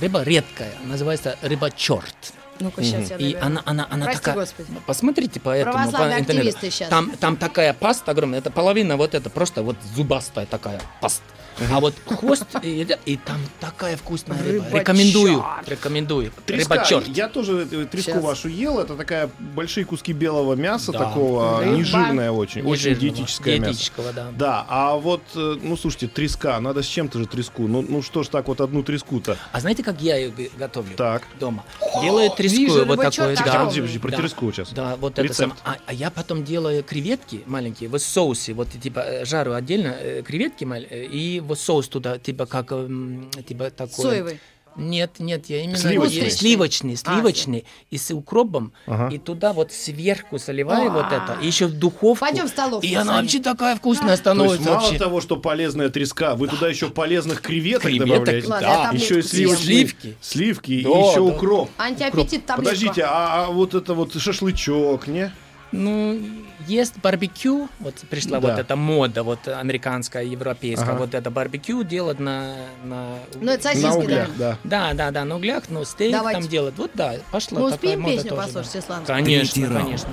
рыба 0.00 0.22
редкая, 0.22 0.72
называется 0.84 1.36
рыба 1.42 1.70
черт. 1.70 2.14
Ну-ка, 2.60 2.82
сейчас 2.82 3.10
я 3.10 3.16
И 3.16 3.34
она, 3.34 3.62
она, 3.64 3.86
она 3.90 4.04
Прости, 4.04 4.20
такая. 4.20 4.34
Господи. 4.36 4.68
Посмотрите 4.86 5.40
по 5.40 5.50
этому 5.50 5.90
по 5.90 6.18
интернету. 6.18 6.58
Там, 6.88 7.10
там 7.12 7.36
такая 7.36 7.72
паста 7.72 8.12
огромная, 8.12 8.38
это 8.38 8.50
половина 8.50 8.96
вот 8.96 9.14
это 9.14 9.30
просто 9.30 9.62
вот 9.62 9.76
зубастая 9.94 10.46
такая 10.46 10.80
паста. 11.00 11.24
А 11.70 11.80
вот 11.80 11.94
хвост 12.06 12.44
и, 12.62 12.86
и 13.06 13.16
там 13.16 13.38
такая 13.60 13.96
вкусная 13.96 14.42
рыба. 14.42 14.66
Рекомендую, 14.78 15.44
рекомендую. 15.66 16.32
Треска, 16.46 16.74
Рыба 16.74 16.86
черт. 16.86 17.08
я 17.08 17.28
тоже 17.28 17.66
треску 17.90 18.20
вашу 18.20 18.48
ел. 18.48 18.78
Это 18.78 18.96
такая 18.96 19.30
большие 19.38 19.84
куски 19.84 20.12
белого 20.12 20.54
мяса, 20.54 20.92
Да. 20.92 20.98
такого 20.98 21.60
Рыба. 21.60 21.76
нежирное 21.76 22.30
очень, 22.30 22.62
очень 22.62 22.94
диетическое 22.96 23.58
мясо. 23.58 23.90
да. 24.14 24.28
Да, 24.36 24.66
а 24.68 24.96
вот, 24.96 25.22
э, 25.34 25.56
ну 25.62 25.76
слушайте, 25.76 26.08
треска, 26.08 26.58
надо 26.60 26.82
с 26.82 26.86
чем-то 26.86 27.18
же 27.18 27.26
треску. 27.26 27.66
Ну, 27.68 27.84
ну 27.86 28.02
что 28.02 28.22
ж 28.22 28.28
так 28.28 28.48
вот 28.48 28.60
одну 28.60 28.82
треску-то? 28.82 29.36
А 29.52 29.60
знаете, 29.60 29.82
как 29.82 30.00
я 30.00 30.16
ее 30.16 30.32
готовлю? 30.58 30.96
Так. 30.96 31.22
Дома. 31.38 31.64
Делаю 32.02 32.30
треску, 32.30 32.58
вижу, 32.58 32.84
вот 32.84 33.00
такое. 33.00 33.36
так 33.36 33.46
да. 33.46 33.52
Подожди, 33.58 33.80
подожди, 33.80 33.98
про 33.98 34.10
Да. 34.10 34.16
треску 34.16 34.52
сейчас. 34.52 34.72
Да, 34.72 34.96
вот 34.96 35.18
это 35.18 35.32
сам. 35.34 35.54
А, 35.64 35.76
а 35.86 35.92
я 35.92 36.10
потом 36.10 36.44
делаю 36.44 36.82
креветки 36.82 37.42
маленькие 37.46 37.88
в 37.88 37.98
соусе, 37.98 38.52
вот 38.52 38.68
типа 38.70 39.00
э, 39.00 39.24
жару 39.24 39.52
отдельно 39.54 39.94
э, 39.98 40.22
креветки 40.22 40.64
и 40.64 41.40
вот 41.40 41.51
соус 41.54 41.88
туда 41.88 42.18
типа 42.18 42.46
как 42.46 42.72
м, 42.72 43.30
типа 43.46 43.70
такой. 43.70 44.04
Соевый. 44.04 44.40
Нет, 44.74 45.16
нет, 45.18 45.50
я 45.50 45.64
именно 45.64 45.76
Сливочный. 45.76 46.22
е- 46.22 46.30
сливочный, 46.30 46.94
А, 46.94 46.96
сливочный 46.96 47.64
и 47.90 47.98
с 47.98 48.10
укропом 48.10 48.72
Ага. 48.86 49.14
и 49.14 49.18
туда 49.18 49.52
вот 49.52 49.70
сверху 49.70 50.38
заливаю 50.38 50.88
А. 50.90 50.94
вот 50.94 51.06
это, 51.12 51.36
и 51.42 51.46
еще 51.46 51.66
в 51.66 51.74
духовку. 51.78 52.24
Пойдем 52.24 52.46
в 52.46 52.48
столовку 52.48 52.86
И 52.86 52.94
она 52.94 53.12
сами. 53.12 53.20
вообще 53.20 53.40
такая 53.40 53.76
вкусная 53.76 54.06
То 54.06 54.10
есть 54.12 54.22
становится 54.22 54.62
мало 54.70 54.80
вообще. 54.80 54.98
того, 54.98 55.20
что 55.20 55.36
полезная 55.36 55.90
треска, 55.90 56.36
вы 56.36 56.48
туда 56.48 56.68
еще 56.70 56.88
полезных 56.88 57.42
креветок, 57.42 57.82
Креветок, 57.82 58.08
добавляете. 58.08 58.48
Ладно, 58.48 58.66
да. 58.68 58.90
Еще 58.96 59.18
и 59.18 59.22
сливочные. 59.22 59.66
Сливки. 59.66 60.16
Сливки 60.22 60.70
и 60.72 60.82
Да, 60.84 60.88
еще 60.88 61.14
да. 61.16 61.20
укроп. 61.22 61.70
Антиаппетит 61.76 62.46
таблетка. 62.46 62.54
Подождите, 62.74 63.02
а, 63.04 63.44
а 63.44 63.50
вот 63.50 63.74
это 63.74 63.92
вот 63.92 64.14
шашлычок, 64.18 65.06
не? 65.06 65.30
Ну, 65.72 66.20
есть 66.66 66.98
барбекю, 66.98 67.68
вот 67.80 67.94
пришла 68.10 68.40
Да. 68.40 68.50
вот 68.50 68.58
эта 68.58 68.76
мода, 68.76 69.22
вот 69.22 69.48
американская, 69.48 70.22
европейская, 70.22 70.90
Ага. 70.90 70.98
вот 70.98 71.14
это 71.14 71.30
барбекю 71.30 71.82
делать 71.82 72.20
на... 72.20 72.54
на... 72.84 73.18
Ну, 73.40 73.50
это 73.50 73.62
сосиски, 73.62 73.84
На 73.86 73.92
да. 73.92 73.98
углях, 73.98 74.28
да. 74.36 74.58
Да, 74.64 74.92
да, 74.94 75.10
да, 75.10 75.24
на 75.24 75.36
углях, 75.36 75.64
но 75.70 75.84
стейк 75.84 76.12
Давайте. 76.12 76.40
там 76.40 76.48
делать. 76.50 76.74
Вот 76.76 76.90
да, 76.94 77.14
пошла 77.30 77.58
Мы 77.58 77.64
такая 77.70 77.74
успеем 77.78 78.00
мода 78.02 78.14
песню 78.14 78.30
тоже, 78.30 78.42
послушать 78.42 78.72
да. 78.74 78.78
исландскую? 78.80 79.16
Конечно, 79.16 79.54
Третий 79.66 79.74
конечно. 79.82 80.10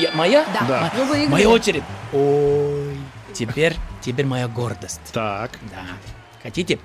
Я- 0.00 0.12
моя? 0.12 0.44
Да. 0.54 0.66
Да. 0.66 0.92
Вы 0.96 1.04
выиграли. 1.04 1.28
Моя 1.32 1.48
очередь. 1.50 1.82
Ой, 2.14 2.96
теперь, 3.34 3.76
теперь 4.00 4.24
моя 4.26 4.48
гордость. 4.48 5.00
Так. 5.12 5.50
Да. 5.70 5.82
Хотите? 6.42 6.78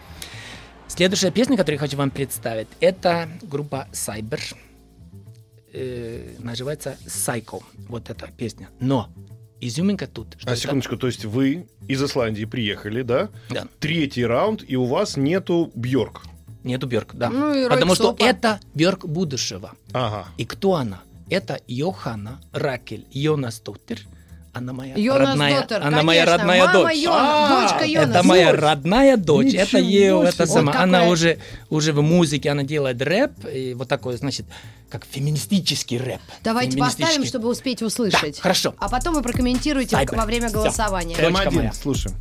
Следующая 0.88 1.32
песня, 1.32 1.56
которую 1.58 1.78
я 1.78 1.80
хочу 1.80 1.98
вам 1.98 2.12
представить, 2.12 2.68
это 2.82 3.30
группа 3.42 3.88
Cyber. 3.94 4.42
Э, 5.74 6.36
называется 6.40 6.98
Psycho. 7.06 7.64
Вот 7.90 8.10
эта 8.10 8.28
песня. 8.28 8.70
Но 8.80 9.10
изюминка 9.60 10.06
тут. 10.08 10.36
что 10.38 10.50
А 10.50 10.54
это- 10.54 10.62
секундочку, 10.62 10.98
то 10.98 11.08
есть 11.08 11.26
вы 11.26 11.68
из 11.88 12.04
Исландии 12.04 12.46
приехали, 12.46 13.02
да? 13.02 13.30
Да. 13.50 13.68
Третий 13.80 14.26
раунд, 14.26 14.64
и 14.68 14.76
у 14.76 14.86
вас 14.86 15.18
нету 15.18 15.72
Бьорк. 15.76 16.24
Нету 16.64 16.88
Бjörk, 16.88 17.10
да. 17.14 17.30
Ну 17.30 17.54
и 17.54 17.68
Потому 17.68 17.94
что 17.96 18.16
это 18.20 18.60
Бjörk 18.74 19.06
будущего. 19.06 19.74
Ага. 19.92 20.28
И 20.38 20.46
кто 20.46 20.76
она? 20.76 21.02
Это 21.30 21.60
Йоханна 21.68 22.40
Ракель 22.54 23.06
Йонас 23.12 23.60
Доттер. 23.60 24.00
Она 24.54 24.72
моя 24.72 24.94
Йонас 24.96 25.30
родная, 25.30 25.62
Доттер, 25.62 25.82
она 25.82 26.04
моя 26.04 26.26
конечно. 26.26 26.38
родная 26.38 26.60
Мама 26.68 26.74
дочь. 26.74 26.98
Йона- 26.98 27.18
А, 27.20 27.62
дочка 27.64 27.86
Йонас. 27.86 28.10
Это 28.16 28.24
моя 28.28 28.52
Дочь. 28.52 28.60
родная 28.62 29.18
дочь. 29.18 29.54
это 29.56 29.78
Ничего 29.78 29.80
ее, 29.80 30.20
себе. 30.20 30.30
это 30.30 30.46
Вот 30.46 30.50
сама. 30.54 30.74
Она 30.76 31.00
какая. 31.00 31.12
уже, 31.12 31.38
уже 31.72 31.92
в 31.94 32.02
музыке, 32.04 32.50
она 32.52 32.62
делает 32.64 33.02
рэп. 33.02 33.32
И 33.52 33.74
вот 33.74 33.88
такой, 33.88 34.16
значит, 34.18 34.46
как 34.92 35.06
феминистический 35.10 35.98
рэп. 35.98 36.22
Давайте 36.44 36.78
поставим, 36.78 36.98
Феминистический. 37.08 37.28
чтобы 37.30 37.50
успеть 37.50 37.82
услышать. 37.82 38.36
Да, 38.36 38.42
хорошо. 38.44 38.76
А 38.78 38.90
потом 38.90 39.16
вы 39.16 39.24
прокомментируете 39.24 39.96
Сайбер. 39.96 40.16
во 40.20 40.26
время 40.26 40.52
голосования. 40.52 41.16
Дочка 41.16 41.50
М1, 41.50 41.52
моя. 41.56 41.74
слушаем. 41.74 42.16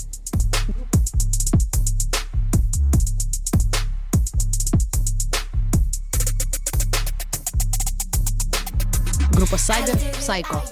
Группа 9.35 9.57
Сайбер 9.57 9.97
Psycho. 10.21 10.63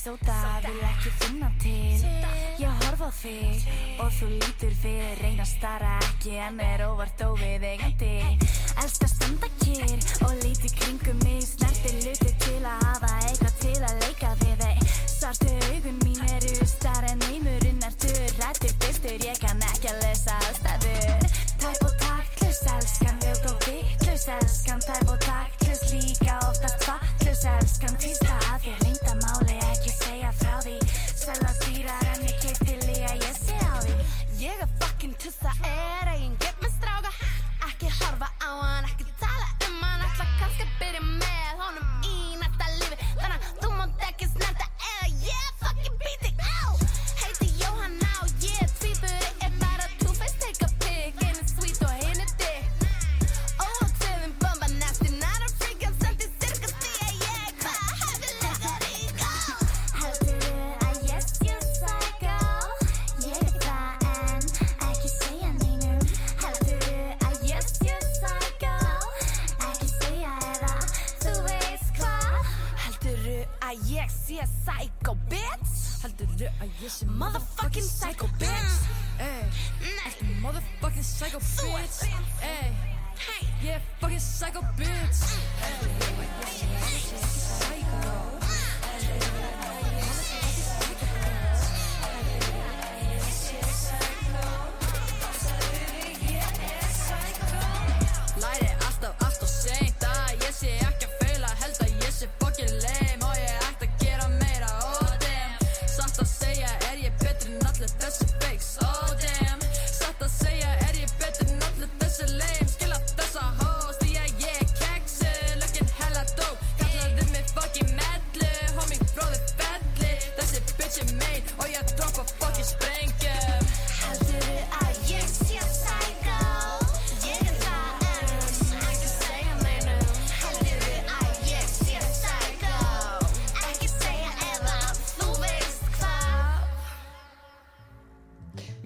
Sóta, 0.00 0.34
vil 0.64 0.80
ekki 0.88 1.10
finna 1.20 1.50
til. 1.60 2.04
Ég 2.60 2.84
horfa 2.84 3.08
á 3.08 3.12
þig 3.20 3.66
og 4.00 4.08
þú 4.16 4.28
lítur 4.32 4.72
Reyna 5.20 5.44
að 5.44 5.50
stara 5.50 5.92
ekki 6.06 6.38
en 6.40 6.60
er 6.64 6.84
óvart 6.86 7.20
óviðeigandi 7.26 8.12
Elskar 8.80 9.08
að 9.08 9.12
standa 9.12 9.50
kýr 9.60 9.98
og 10.24 10.32
líti 10.40 10.72
kringum 10.78 11.19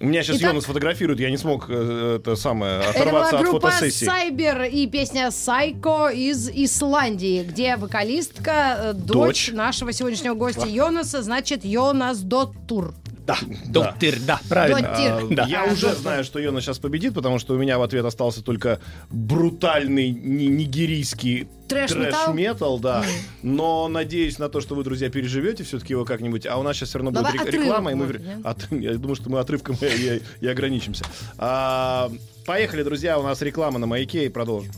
Меня 0.05 0.23
сейчас 0.23 0.37
Итак- 0.39 0.49
Йона 0.51 0.61
сфотографирует, 0.61 1.21
я 1.21 1.31
не 1.31 1.37
смог 1.37 1.67
э, 1.69 2.19
это 2.21 2.37
самое 2.37 2.81
Это 2.81 2.85
была 2.85 2.91
оторваться 3.01 3.39
от 3.39 3.43
группа 3.45 3.71
фотосессии. 3.71 4.05
Сайбер 4.05 4.63
и 4.65 4.87
песня 4.87 5.29
Psycho 5.29 6.13
из 6.15 6.49
Исландии, 6.49 7.43
где 7.43 7.77
вокалистка, 7.77 8.77
э, 8.79 8.93
дочь, 8.93 9.49
Дочь. 9.49 9.51
нашего 9.53 9.93
сегодняшнего 9.93 10.35
гостя 10.35 10.67
Йонаса, 10.67 11.23
значит, 11.23 11.65
Йонас 11.65 12.19
Доттур. 12.21 12.95
Да, 13.27 13.39
Доттер, 13.67 14.21
да, 14.21 14.39
правильно. 14.51 14.91
А, 14.93 15.27
Да. 15.31 15.47
Я 15.47 15.63
А, 15.65 15.73
уже 15.73 15.87
Доттер. 15.87 15.99
знаю, 16.03 16.25
что 16.25 16.39
Йона 16.39 16.61
сейчас 16.61 16.79
победит, 16.79 17.15
потому 17.15 17.39
что 17.39 17.55
у 17.55 17.59
меня 17.59 17.79
в 17.79 17.83
ответ 17.83 18.05
остался 18.05 18.43
только 18.43 18.81
брутальный 19.11 20.11
ни- 20.11 20.45
нигерийский 20.45 21.49
трэш-метал, 21.69 22.79
да. 22.79 23.03
Но 23.43 23.89
надеюсь 23.89 24.39
на 24.39 24.51
то, 24.51 24.61
что 24.61 24.75
вы, 24.75 24.85
друзья, 24.85 25.09
переживете 25.09 25.65
все-таки 25.65 25.95
его 25.95 26.05
как-нибудь. 26.05 26.47
А 26.47 26.59
у 26.59 26.63
нас 26.63 26.77
сейчас 26.77 26.91
все 26.91 26.99
равно 26.99 27.13
будет 27.13 27.23
Давай 27.33 27.39
отрывок, 27.41 27.65
реклама, 27.67 27.91
и 27.93 27.95
мы... 27.95 28.05
может? 28.07 28.23
От- 28.45 28.71
Я 28.73 28.93
думаю, 28.95 29.15
что 29.17 29.31
мы 29.31 29.39
отрывком 29.41 29.77
и, 29.81 30.21
и- 30.41 30.47
ограничимся. 30.47 31.05
А, 31.39 32.11
Поехали, 32.45 32.83
друзья, 32.83 33.19
у 33.19 33.23
нас 33.23 33.41
реклама 33.41 33.79
на 33.79 33.87
маяке 33.87 34.27
и 34.27 34.29
продолжим. 34.29 34.71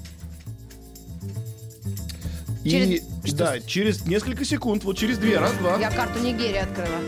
И, 2.63 2.71
Через- 2.71 3.35
да, 3.35 3.59
через 3.61 4.07
несколько 4.07 4.45
секунд, 4.45 4.85
вот 4.85 4.97
через 4.97 5.19
две, 5.19 5.39
раз, 5.39 5.53
два. 5.55 5.79
Я 5.79 5.91
карту 5.91 6.21
Нигерии 6.21 6.59
открыла. 6.59 6.99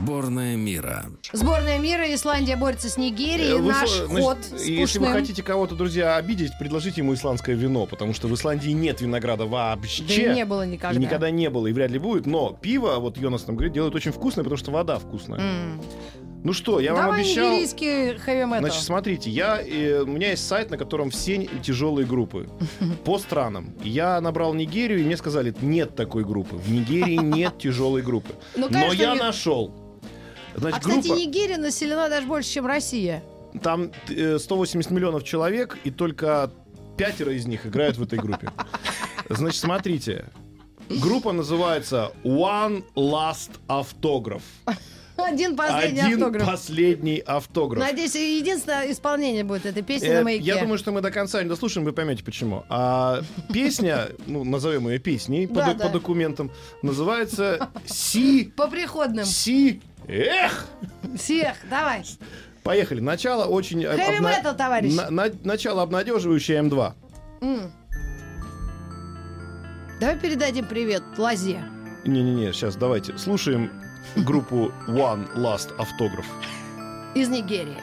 Сборная 0.00 0.54
мира. 0.54 1.06
Сборная 1.32 1.78
мира 1.78 2.14
Исландия 2.14 2.54
борется 2.56 2.88
с 2.88 2.96
Нигерией. 2.96 3.58
Э, 3.58 3.60
вы 3.60 3.72
Наш 3.72 3.90
значит, 3.90 4.24
ход 4.24 4.38
Если 4.56 4.98
вы 5.00 5.06
хотите 5.08 5.42
кого-то, 5.42 5.74
друзья, 5.74 6.16
обидеть, 6.16 6.52
предложите 6.58 7.00
ему 7.00 7.14
исландское 7.14 7.56
вино, 7.56 7.84
потому 7.86 8.14
что 8.14 8.28
в 8.28 8.34
Исландии 8.34 8.70
нет 8.70 9.00
винограда 9.00 9.46
вообще. 9.46 10.04
Да 10.04 10.14
и 10.14 10.34
не 10.36 10.44
было 10.44 10.64
никогда. 10.64 10.96
И 10.96 11.02
никогда 11.02 11.30
не 11.30 11.50
было, 11.50 11.66
и 11.66 11.72
вряд 11.72 11.90
ли 11.90 11.98
будет. 11.98 12.26
Но 12.26 12.52
пиво, 12.52 12.96
вот 13.00 13.18
Йонас 13.18 13.46
нам 13.48 13.56
говорит, 13.56 13.72
делают 13.72 13.94
очень 13.96 14.12
вкусное, 14.12 14.44
потому 14.44 14.56
что 14.56 14.70
вода 14.70 14.98
вкусная. 15.00 15.40
М. 15.40 15.80
Ну 16.44 16.52
что, 16.52 16.78
я 16.78 16.94
вам 16.94 17.06
Давай 17.06 17.20
обещал... 17.22 17.50
нигерийский 17.50 18.18
хэви 18.18 18.44
метал. 18.44 18.60
Значит, 18.60 18.82
смотрите, 18.82 19.30
я, 19.30 19.60
э, 19.60 20.02
у 20.02 20.06
меня 20.06 20.30
есть 20.30 20.46
сайт, 20.46 20.70
на 20.70 20.78
котором 20.78 21.10
все 21.10 21.48
тяжелые 21.62 22.06
группы 22.06 22.48
по 23.04 23.18
странам. 23.18 23.74
Я 23.82 24.20
набрал 24.20 24.54
Нигерию, 24.54 25.00
и 25.00 25.02
мне 25.02 25.16
сказали, 25.16 25.52
нет 25.60 25.96
такой 25.96 26.24
группы. 26.24 26.54
В 26.54 26.70
Нигерии 26.70 27.16
нет 27.20 27.58
тяжелой 27.58 28.02
группы. 28.02 28.34
Ну, 28.56 28.68
Но 28.70 28.92
я 28.92 29.14
не- 29.14 29.18
нашел. 30.60 30.68
а, 30.78 30.80
Значит, 30.80 30.80
кстати, 30.80 31.06
группа, 31.08 31.20
Нигерия 31.20 31.56
населена 31.58 32.08
даже 32.08 32.26
больше, 32.26 32.50
чем 32.50 32.66
Россия. 32.66 33.22
там 33.62 33.90
э, 34.08 34.38
180 34.38 34.90
миллионов 34.90 35.24
человек, 35.24 35.78
и 35.84 35.90
только 35.90 36.50
пятеро 36.96 37.32
из 37.32 37.46
них 37.46 37.66
играют 37.66 37.96
в 37.96 38.02
этой 38.02 38.18
группе. 38.18 38.50
Значит, 39.28 39.60
смотрите. 39.60 40.26
Группа 40.88 41.32
называется 41.32 42.12
One 42.24 42.82
Last 42.96 43.50
Автограф. 43.66 44.42
Один 45.16 45.56
последний 45.56 46.00
Один 46.00 46.14
автограф. 46.22 46.46
последний 46.46 47.18
автограф. 47.18 47.82
Надеюсь, 47.82 48.14
единственное 48.14 48.90
исполнение 48.92 49.42
будет 49.42 49.66
этой 49.66 49.82
песни 49.82 50.06
Э, 50.06 50.18
на 50.18 50.24
маяке. 50.24 50.44
Я 50.44 50.60
думаю, 50.60 50.78
что 50.78 50.92
мы 50.92 51.00
до 51.00 51.10
конца 51.10 51.42
не 51.42 51.48
дослушаем, 51.48 51.84
вы 51.84 51.92
поймете 51.92 52.22
почему. 52.22 52.64
А 52.68 53.22
песня, 53.52 54.10
ну, 54.26 54.44
назовем 54.44 54.88
ее 54.88 55.00
песней 55.00 55.48
по, 55.48 55.54
Да, 55.56 55.72
ду- 55.72 55.78
да. 55.78 55.86
по 55.88 55.92
документам, 55.92 56.52
называется 56.82 57.68
Си... 57.84 58.52
По 58.56 58.68
приходным. 58.68 59.24
Си... 59.24 59.82
Эх! 60.08 60.66
Всех, 61.16 61.56
давай. 61.70 62.02
Поехали. 62.62 63.00
Начало 63.00 63.44
очень... 63.44 63.84
Heavy 63.84 64.18
обна- 64.20 64.42
metal, 64.42 64.56
товарищ. 64.56 64.94
на- 64.94 65.10
на- 65.10 65.30
начало 65.44 65.82
обнадеживающее 65.82 66.60
М2. 66.60 66.92
М. 67.40 67.72
Давай 70.00 70.18
передадим 70.18 70.66
привет 70.66 71.02
Лазе. 71.16 71.62
Не-не-не, 72.04 72.52
сейчас 72.52 72.76
давайте. 72.76 73.16
Слушаем 73.18 73.70
группу 74.16 74.72
One 74.86 75.28
Last 75.36 75.74
Автограф. 75.78 76.26
из 77.14 77.28
Нигерии. 77.28 77.76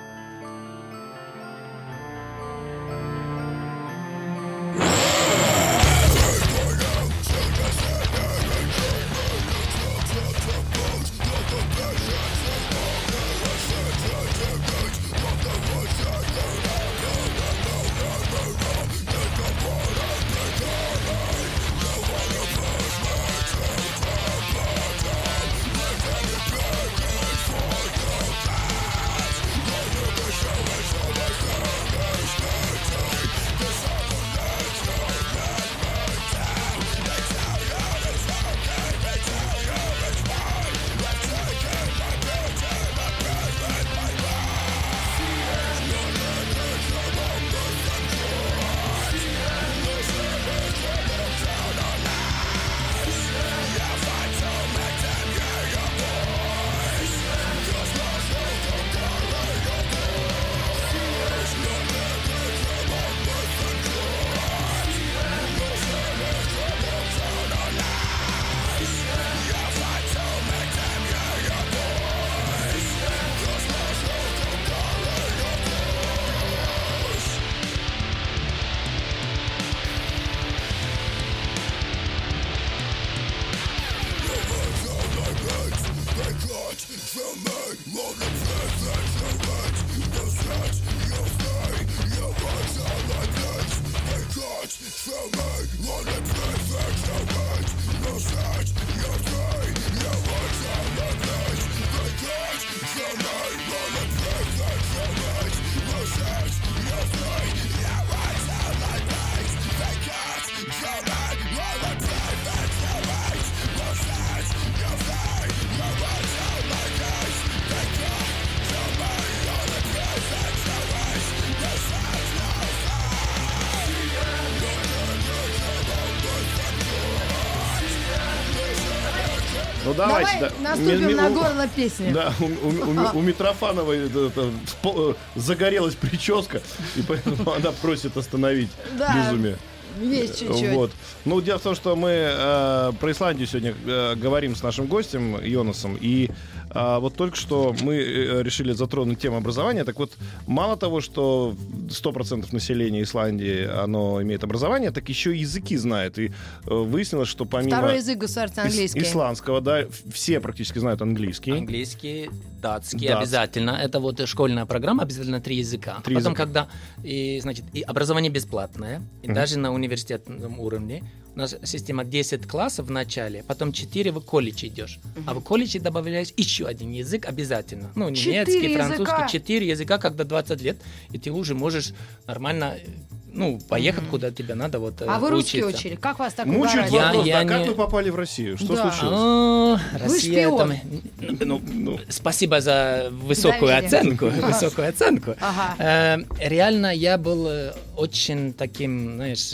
Ну 129.85 129.93
давайте, 129.93 130.31
Давай 130.39 130.51
да. 130.63 130.69
наступим 130.69 131.07
Ми- 131.07 131.13
на 131.15 131.29
горло 131.29 131.65
песни. 131.75 132.11
Да, 132.11 132.33
у, 132.39 132.45
у- 132.45 132.91
у- 133.15 133.19
у 133.19 133.21
Митрофановой 133.21 134.07
это- 134.07 134.51
э, 134.83 135.13
загорелась 135.35 135.95
прическа, 135.95 136.61
и 136.95 137.01
поэтому 137.01 137.51
она 137.53 137.71
просит 137.81 138.17
остановить 138.17 138.69
Да. 138.97 139.13
безумие. 139.15 139.57
Есть 140.01 140.39
чуть-чуть. 140.39 140.71
Вот. 140.73 140.91
Ну, 141.23 141.39
дело 141.41 141.57
в 141.57 141.61
том, 141.61 141.75
что 141.75 141.95
мы 141.95 142.09
э, 142.09 142.91
про 142.99 143.11
Исландию 143.11 143.47
сегодня 143.47 143.73
э, 143.85 144.15
говорим 144.15 144.55
с 144.55 144.63
нашим 144.63 144.87
гостем 144.87 145.39
Йонасом, 145.41 145.97
и 146.01 146.29
э, 146.75 146.99
вот 146.99 147.15
только 147.15 147.35
что 147.37 147.73
мы 147.81 147.95
э, 147.95 148.43
решили 148.43 148.73
затронуть 148.73 149.19
тему 149.19 149.37
образования. 149.37 149.83
Так 149.83 149.97
вот, 149.99 150.11
мало 150.47 150.75
того, 150.77 151.01
что 151.01 151.55
100% 151.89 152.47
населения 152.51 153.01
Исландии, 153.01 153.65
оно 153.83 154.21
имеет 154.21 154.43
образование, 154.43 154.91
так 154.91 155.09
еще 155.09 155.35
и 155.35 155.39
языки 155.39 155.77
знает. 155.77 156.19
И 156.19 156.27
э, 156.27 156.31
выяснилось, 156.73 157.29
что 157.29 157.45
помимо 157.45 157.77
Второй 157.77 157.95
язык 157.97 158.17
государственный 158.17 158.67
ис- 158.67 158.71
английский. 158.71 158.99
исландского, 159.01 159.61
да, 159.61 159.85
все 160.13 160.39
практически 160.39 160.79
знают 160.79 161.01
английский. 161.01 161.51
Английский, 161.51 162.29
датский 162.61 162.99
Датский. 163.07 163.07
обязательно. 163.07 163.71
Это 163.71 163.99
вот 163.99 164.27
школьная 164.27 164.65
программа, 164.65 165.03
обязательно 165.03 165.39
три 165.41 165.57
языка. 165.57 165.99
Три 166.03 166.15
Потом, 166.15 166.33
языка. 166.33 166.43
когда 166.45 166.67
и, 167.03 167.39
значит, 167.41 167.65
и 167.73 167.81
образование 167.81 168.31
бесплатное, 168.31 169.01
и 169.23 169.27
даже 169.27 169.59
на 169.59 169.71
университетном 169.73 170.59
уровне. 170.59 171.03
У 171.35 171.39
нас 171.39 171.53
система 171.63 172.05
10 172.05 172.47
классов 172.47 172.87
в 172.87 172.91
начале, 172.91 173.43
потом 173.45 173.73
4 173.73 174.11
в 174.11 174.21
колледж 174.21 174.65
идешь. 174.67 174.99
А 175.27 175.33
в 175.33 175.41
колледже 175.41 175.79
добавляешь 175.79 176.29
еще 176.37 176.65
один 176.65 176.91
язык 176.91 177.25
обязательно. 177.27 177.91
Ну, 177.95 178.07
немецкий, 178.09 178.71
языка? 178.71 178.85
французский, 178.87 179.37
4 179.39 179.67
языка, 179.67 179.97
когда 179.97 180.23
20 180.23 180.61
лет, 180.61 180.77
и 181.11 181.17
ты 181.17 181.31
уже 181.31 181.53
можешь 181.53 181.93
нормально 182.25 182.75
э, 182.77 182.87
ну, 183.33 183.59
поехать, 183.67 184.05
куда 184.09 184.31
тебе 184.31 184.55
надо 184.55 184.79
вот 184.79 185.01
э, 185.01 185.05
А 185.09 185.19
вы 185.19 185.29
русский 185.29 185.61
учиться. 185.61 185.77
учили? 185.87 185.95
Как 185.97 186.19
вас 186.19 186.33
так 186.35 186.47
угораздило? 186.47 186.95
Я- 186.99 187.05
вопрос, 187.07 187.25
я 187.27 187.39
а 187.41 187.45
как 187.45 187.61
не- 187.63 187.67
вы 187.69 187.75
попали 187.75 188.09
в 188.09 188.15
Россию? 188.15 188.57
Что 188.57 188.75
Да. 188.77 188.89
случилось? 188.91 189.19
О, 189.19 189.79
Россия 189.97 190.47
шпион. 190.47 190.57
там, 190.57 191.37
ну, 191.41 191.61
ну, 191.67 191.99
спасибо 192.07 192.61
за 192.61 193.09
высокую 193.11 193.67
Доверие. 193.73 193.87
оценку. 193.89 194.25
Высокую 194.27 194.87
оценку. 194.87 195.35
Ага. 195.41 195.75
Э, 195.79 196.17
реально 196.47 196.95
я 196.95 197.17
был 197.17 197.45
э, 197.49 197.73
очень 197.97 198.53
таким, 198.53 199.15
знаешь, 199.15 199.51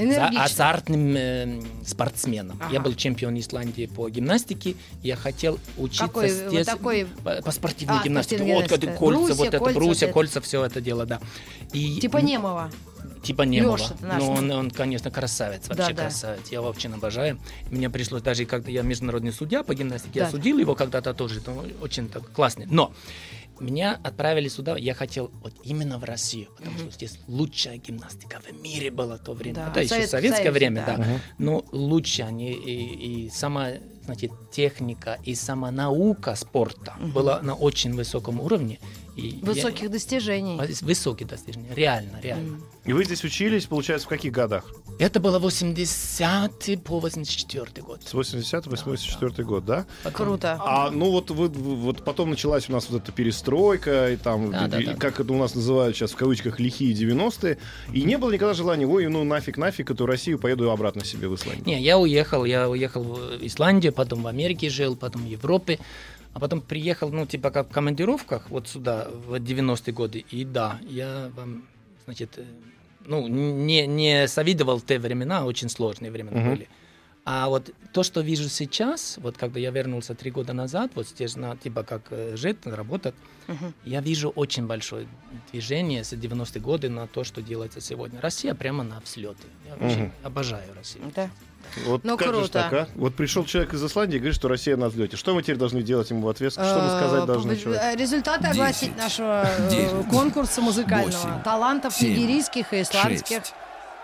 э, 0.00 0.04
Энергичным. 0.04 0.42
азартным 0.42 1.14
э, 1.16 1.60
спортсменом. 1.86 2.58
Ага. 2.60 2.72
Я 2.72 2.80
был 2.80 2.94
чемпион 2.94 3.38
Исландии 3.38 3.86
по 3.86 4.08
гимнастике. 4.08 4.74
Я 5.02 5.16
хотел 5.16 5.58
учиться 5.76 6.06
Какой 6.06 6.32
вы 6.32 6.50
дет- 6.50 6.66
такой- 6.66 7.06
по, 7.24 7.42
по 7.42 7.50
спортивной 7.50 7.98
А, 8.00 8.04
гимнастике. 8.04 8.42
Вот 8.42 8.64
гимнастика. 8.64 8.92
кольца, 8.92 9.18
Брусья, 9.20 9.34
вот 9.34 9.46
это 9.48 9.58
кольца, 9.58 9.74
брусья, 9.78 9.90
вот 9.92 10.02
это. 10.02 10.12
кольца, 10.12 10.40
все 10.40 10.64
это 10.64 10.80
дело, 10.80 11.06
да. 11.06 11.20
И 11.72 12.00
Типа 12.00 12.18
Немова. 12.18 12.70
Типа 13.22 13.42
Немова. 13.42 13.78
Наш. 14.00 14.20
Но 14.22 14.30
он, 14.32 14.50
он, 14.50 14.70
конечно, 14.70 15.10
красавец, 15.10 15.68
вообще 15.68 15.88
Да, 15.88 15.88
да. 15.92 16.02
красавец. 16.04 16.48
Я 16.50 16.58
его 16.58 16.68
очень 16.68 16.92
обожаю. 16.94 17.38
Мне 17.70 17.90
пришлось 17.90 18.22
даже, 18.22 18.46
когда 18.46 18.70
я 18.70 18.80
международный 18.82 19.32
судья 19.32 19.62
по 19.62 19.74
гимнастике, 19.74 20.20
я 20.20 20.24
Да. 20.24 20.30
судил 20.30 20.58
его 20.58 20.74
когда-то 20.74 21.12
тоже. 21.12 21.40
Это 21.40 21.52
очень 21.82 22.08
так 22.08 22.30
классный. 22.32 22.66
Но 22.70 22.92
меня 23.60 23.98
отправили 24.02 24.48
сюда, 24.48 24.76
я 24.76 24.94
хотел 24.94 25.30
вот 25.42 25.52
именно 25.64 25.98
в 25.98 26.04
Россию, 26.04 26.48
потому 26.56 26.76
что 26.78 26.90
здесь 26.90 27.18
лучшая 27.28 27.76
гимнастика 27.76 28.40
в 28.40 28.62
мире 28.62 28.90
была 28.90 29.18
то 29.18 29.32
время. 29.32 29.54
Да, 29.56 29.70
Это 29.70 29.80
еще 29.80 29.88
Совет- 29.94 30.10
советское 30.10 30.36
Союзе, 30.44 30.58
время, 30.58 30.84
да. 30.86 30.96
да. 30.96 31.06
Но 31.38 31.64
лучше 31.72 32.22
они 32.22 32.52
и, 32.52 33.26
и 33.26 33.30
сама 33.30 33.70
значит, 34.04 34.32
техника 34.50 35.18
и 35.24 35.34
сама 35.34 35.70
наука 35.70 36.34
спорта 36.34 36.94
была 37.14 37.40
на 37.42 37.54
очень 37.54 37.94
высоком 37.94 38.40
уровне. 38.40 38.78
И 39.20 39.28
я- 39.36 39.44
Высоких 39.46 39.90
достижений. 39.90 40.58
Высокие 40.82 41.26
достижения, 41.28 41.68
реально, 41.74 42.20
реально. 42.22 42.60
И 42.84 42.92
вы 42.92 43.04
здесь 43.04 43.22
учились, 43.24 43.66
получается, 43.66 44.06
в 44.06 44.08
каких 44.08 44.32
годах? 44.32 44.64
Это 44.98 45.20
было 45.20 45.38
80 45.38 46.82
по 46.84 46.98
84 47.00 47.82
год. 47.82 48.02
С 48.06 48.14
80 48.14 48.66
84 48.66 49.44
год, 49.44 49.64
да? 49.64 49.86
Потом- 50.02 50.26
Круто. 50.26 50.58
А 50.60 50.90
ну 50.90 51.10
вот, 51.10 51.30
вы, 51.30 51.48
вот 51.48 52.04
потом 52.04 52.30
началась 52.30 52.68
у 52.68 52.72
нас 52.72 52.88
вот 52.90 53.02
эта 53.02 53.12
перестройка, 53.12 54.10
и 54.12 54.16
там, 54.16 54.50
Да, 54.50 54.66
да, 54.66 54.80
и- 54.80 54.86
да. 54.86 54.94
как 54.94 55.20
это 55.20 55.32
у 55.32 55.36
нас 55.38 55.54
называют 55.54 55.96
сейчас 55.96 56.12
в 56.12 56.16
кавычках, 56.16 56.58
лихие 56.60 56.94
90-е. 56.94 57.58
И 57.92 58.02
не 58.02 58.16
было 58.18 58.30
никогда 58.32 58.54
желания, 58.54 58.86
ой, 58.86 59.06
ну 59.08 59.24
нафиг, 59.24 59.56
нафиг, 59.58 59.90
эту 59.90 60.06
Россию 60.06 60.38
поеду 60.38 60.70
обратно 60.70 61.04
себе 61.04 61.28
в 61.28 61.34
Исландию. 61.34 61.66
Не, 61.66 61.80
я 61.82 61.98
уехал, 61.98 62.44
я 62.44 62.68
уехал 62.68 63.02
в 63.02 63.18
Исландию, 63.46 63.92
потом 63.92 64.22
в 64.22 64.26
Америке 64.26 64.70
жил, 64.70 64.96
потом 64.96 65.22
в 65.22 65.26
Европе, 65.28 65.78
а 66.32 66.40
потом 66.40 66.60
приехал, 66.60 67.10
ну, 67.10 67.26
типа 67.26 67.50
как 67.50 67.68
в 67.68 67.72
командировках 67.72 68.50
вот 68.50 68.68
сюда 68.68 69.08
в 69.10 69.34
90-е 69.34 69.92
годы. 69.92 70.24
И 70.30 70.44
да, 70.44 70.78
я 70.88 71.30
вам, 71.36 71.66
значит, 72.04 72.38
э, 72.38 72.44
ну, 73.06 73.26
не, 73.28 73.86
не 73.86 74.26
завидовал 74.28 74.78
в 74.78 74.84
те 74.84 74.98
времена, 74.98 75.44
очень 75.44 75.68
сложные 75.68 76.10
времена 76.10 76.40
Мгм. 76.40 76.50
были. 76.50 76.68
А 77.24 77.48
вот 77.48 77.70
то, 77.92 78.02
что 78.02 78.22
вижу 78.22 78.48
сейчас, 78.48 79.18
вот 79.18 79.36
когда 79.36 79.60
я 79.60 79.70
вернулся 79.70 80.14
три 80.14 80.30
года 80.30 80.52
назад, 80.52 80.92
вот 80.94 81.06
здесь, 81.08 81.36
на, 81.36 81.56
типа 81.56 81.82
как 81.82 82.02
э, 82.10 82.36
жить, 82.36 82.58
работать, 82.64 83.14
я 83.84 84.00
вижу 84.00 84.30
очень 84.30 84.66
большое 84.66 85.08
движение 85.50 86.04
с 86.04 86.12
90-е 86.12 86.60
годы 86.62 86.88
на 86.88 87.06
то, 87.08 87.24
что 87.24 87.42
делается 87.42 87.80
сегодня. 87.80 88.20
Россия 88.20 88.54
прямо 88.54 88.84
на 88.84 89.00
взлете. 89.00 89.42
Я 89.66 89.74
очень 89.74 90.04
Мгм. 90.04 90.12
обожаю 90.22 90.72
Россию. 90.74 91.10
Да. 91.14 91.28
Вот 91.86 92.04
Ну, 92.04 92.16
как 92.16 92.28
же 92.28 92.34
круто. 92.34 92.52
так, 92.52 92.72
а? 92.72 92.88
Вот 92.94 93.14
пришел 93.14 93.44
человек 93.44 93.74
из 93.74 93.84
Исландии 93.84 94.16
и 94.16 94.18
говорит, 94.18 94.34
что 94.36 94.48
Россия 94.48 94.76
на 94.76 94.88
взлете. 94.88 95.16
Что 95.16 95.34
мы 95.34 95.42
теперь 95.42 95.56
должны 95.56 95.82
делать 95.82 96.10
ему 96.10 96.22
в 96.22 96.28
ответ? 96.28 96.52
Что 96.52 96.62
мы 96.62 96.98
сказать 96.98 97.22
Э, 97.24 97.26
должны 97.26 97.52
пов- 97.52 97.62
человеку? 97.62 97.84
э, 97.84 97.96
Результаты 97.96 98.48
огласить 98.48 98.96
нашего 98.96 99.44
э, 99.70 100.02
конкурса 100.10 100.60
музыкального. 100.60 101.40
Талантов 101.44 102.00
нигерийских 102.00 102.72
и 102.72 102.82
исландских. 102.82 103.42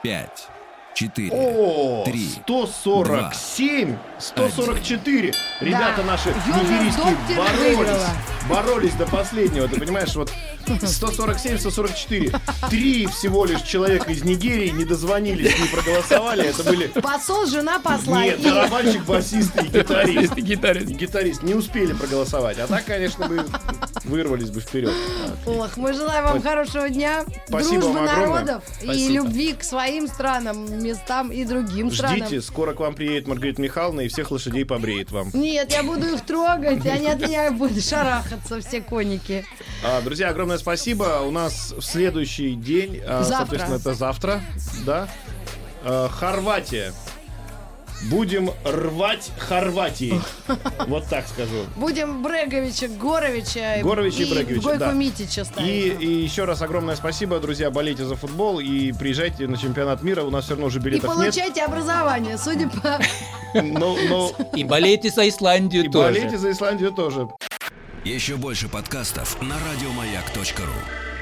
Пять, 0.02 0.48
четыре, 0.96 1.30
О, 1.30 2.04
три, 2.06 2.26
147, 2.46 3.96
144. 4.18 5.32
Ребята 5.60 5.94
Да. 5.98 6.02
наши 6.04 6.30
нигерийские 6.30 7.16
боролись. 7.36 7.76
выиграла. 7.76 8.08
Боролись 8.48 8.92
до 8.94 9.06
последнего. 9.06 9.68
Ты 9.68 9.78
понимаешь, 9.80 10.14
вот 10.14 10.32
147, 10.66 11.58
144. 11.58 12.32
Три 12.70 13.06
всего 13.06 13.44
лишь 13.44 13.60
человека 13.62 14.10
из 14.12 14.22
Нигерии 14.24 14.70
не 14.70 14.84
дозвонились, 14.84 15.58
не 15.58 15.66
проголосовали. 15.66 16.44
Это 16.48 16.62
были... 16.64 16.86
Посол, 16.86 17.46
жена 17.46 17.78
посла. 17.80 18.22
Нет, 18.24 18.40
барабанщик, 18.42 19.02
басист 19.06 19.50
и 19.62 19.66
гитарист. 19.66 20.34
гитарист. 20.34 20.88
И 20.90 20.94
гитарист 20.94 21.42
не 21.42 21.54
успели 21.54 21.92
проголосовать. 21.92 22.58
А 22.58 22.66
так, 22.68 22.84
конечно, 22.84 23.26
бы 23.26 23.44
вырвались 24.04 24.50
бы 24.50 24.60
вперед. 24.60 24.92
Ох, 25.44 25.76
мы 25.76 25.92
желаем 25.92 26.24
вам 26.24 26.40
хорошего 26.40 26.88
дня, 26.88 27.24
Спасибо 27.48 27.82
дружбы 27.82 28.00
народов 28.02 28.62
и 28.80 29.08
любви 29.08 29.52
к 29.54 29.62
своим 29.64 30.06
странам, 30.06 30.66
местам 30.86 31.30
и 31.30 31.44
другим 31.44 31.90
странам. 31.90 32.18
Ждите, 32.18 32.40
скоро 32.40 32.72
к 32.74 32.80
вам 32.80 32.94
приедет 32.94 33.28
Маргарита 33.28 33.60
Михайловна 33.60 34.02
и 34.02 34.08
всех 34.08 34.30
лошадей 34.30 34.64
побреет 34.64 35.10
вам. 35.10 35.30
Нет, 35.34 35.72
я 35.72 35.82
буду 35.82 36.06
их 36.06 36.24
трогать, 36.24 36.84
и 36.84 36.88
они 36.88 37.08
от 37.08 37.20
меня 37.20 37.50
будут 37.50 37.82
шарахаться, 37.84 38.60
все 38.60 38.80
коники. 38.80 39.44
А, 39.84 40.00
друзья, 40.00 40.28
огромное 40.28 40.58
спасибо. 40.58 41.22
У 41.26 41.30
нас 41.30 41.74
в 41.76 41.82
следующий 41.82 42.54
день, 42.54 43.00
а, 43.06 43.22
Завтра. 43.22 43.36
соответственно, 43.36 43.76
это 43.76 43.94
завтра, 43.94 44.40
да, 44.84 45.08
а, 45.82 46.08
Хорватия. 46.08 46.92
Будем 48.04 48.50
рвать 48.64 49.32
Хорватии. 49.38 50.20
Вот 50.86 51.06
так 51.06 51.26
скажу. 51.26 51.64
Будем 51.76 52.22
Бреговича, 52.22 52.88
Горовича 52.88 53.78
Горовича 53.82 54.22
и 54.22 54.30
Бреговича, 54.30 54.62
Гойко 54.62 54.78
да. 54.78 54.92
Митича 54.92 55.44
И, 55.60 55.88
и 55.98 56.22
еще 56.22 56.44
раз 56.44 56.62
огромное 56.62 56.94
спасибо, 56.96 57.40
друзья. 57.40 57.70
Болейте 57.70 58.04
за 58.04 58.14
футбол 58.16 58.60
и 58.60 58.92
приезжайте 58.92 59.48
на 59.48 59.56
чемпионат 59.56 60.02
мира. 60.02 60.22
У 60.22 60.30
нас 60.30 60.44
все 60.44 60.52
равно 60.54 60.66
уже 60.66 60.78
И 60.78 60.82
билетов 60.82 61.08
нет. 61.10 61.16
получайте 61.16 61.62
образование, 61.64 62.38
судя 62.38 62.68
по... 62.68 62.98
Но, 63.54 63.96
но 64.08 64.32
И 64.54 64.64
болейте 64.64 65.10
за 65.10 65.28
Исландию 65.28 65.84
и 65.84 65.88
тоже. 65.90 66.12
болейте 66.14 66.38
за 66.38 66.50
Исландию 66.50 66.92
тоже. 66.92 67.28
Еще 68.04 68.36
больше 68.36 68.68
подкастов 68.68 69.40
на 69.42 69.56
радиомаяк.ру. 69.58 71.15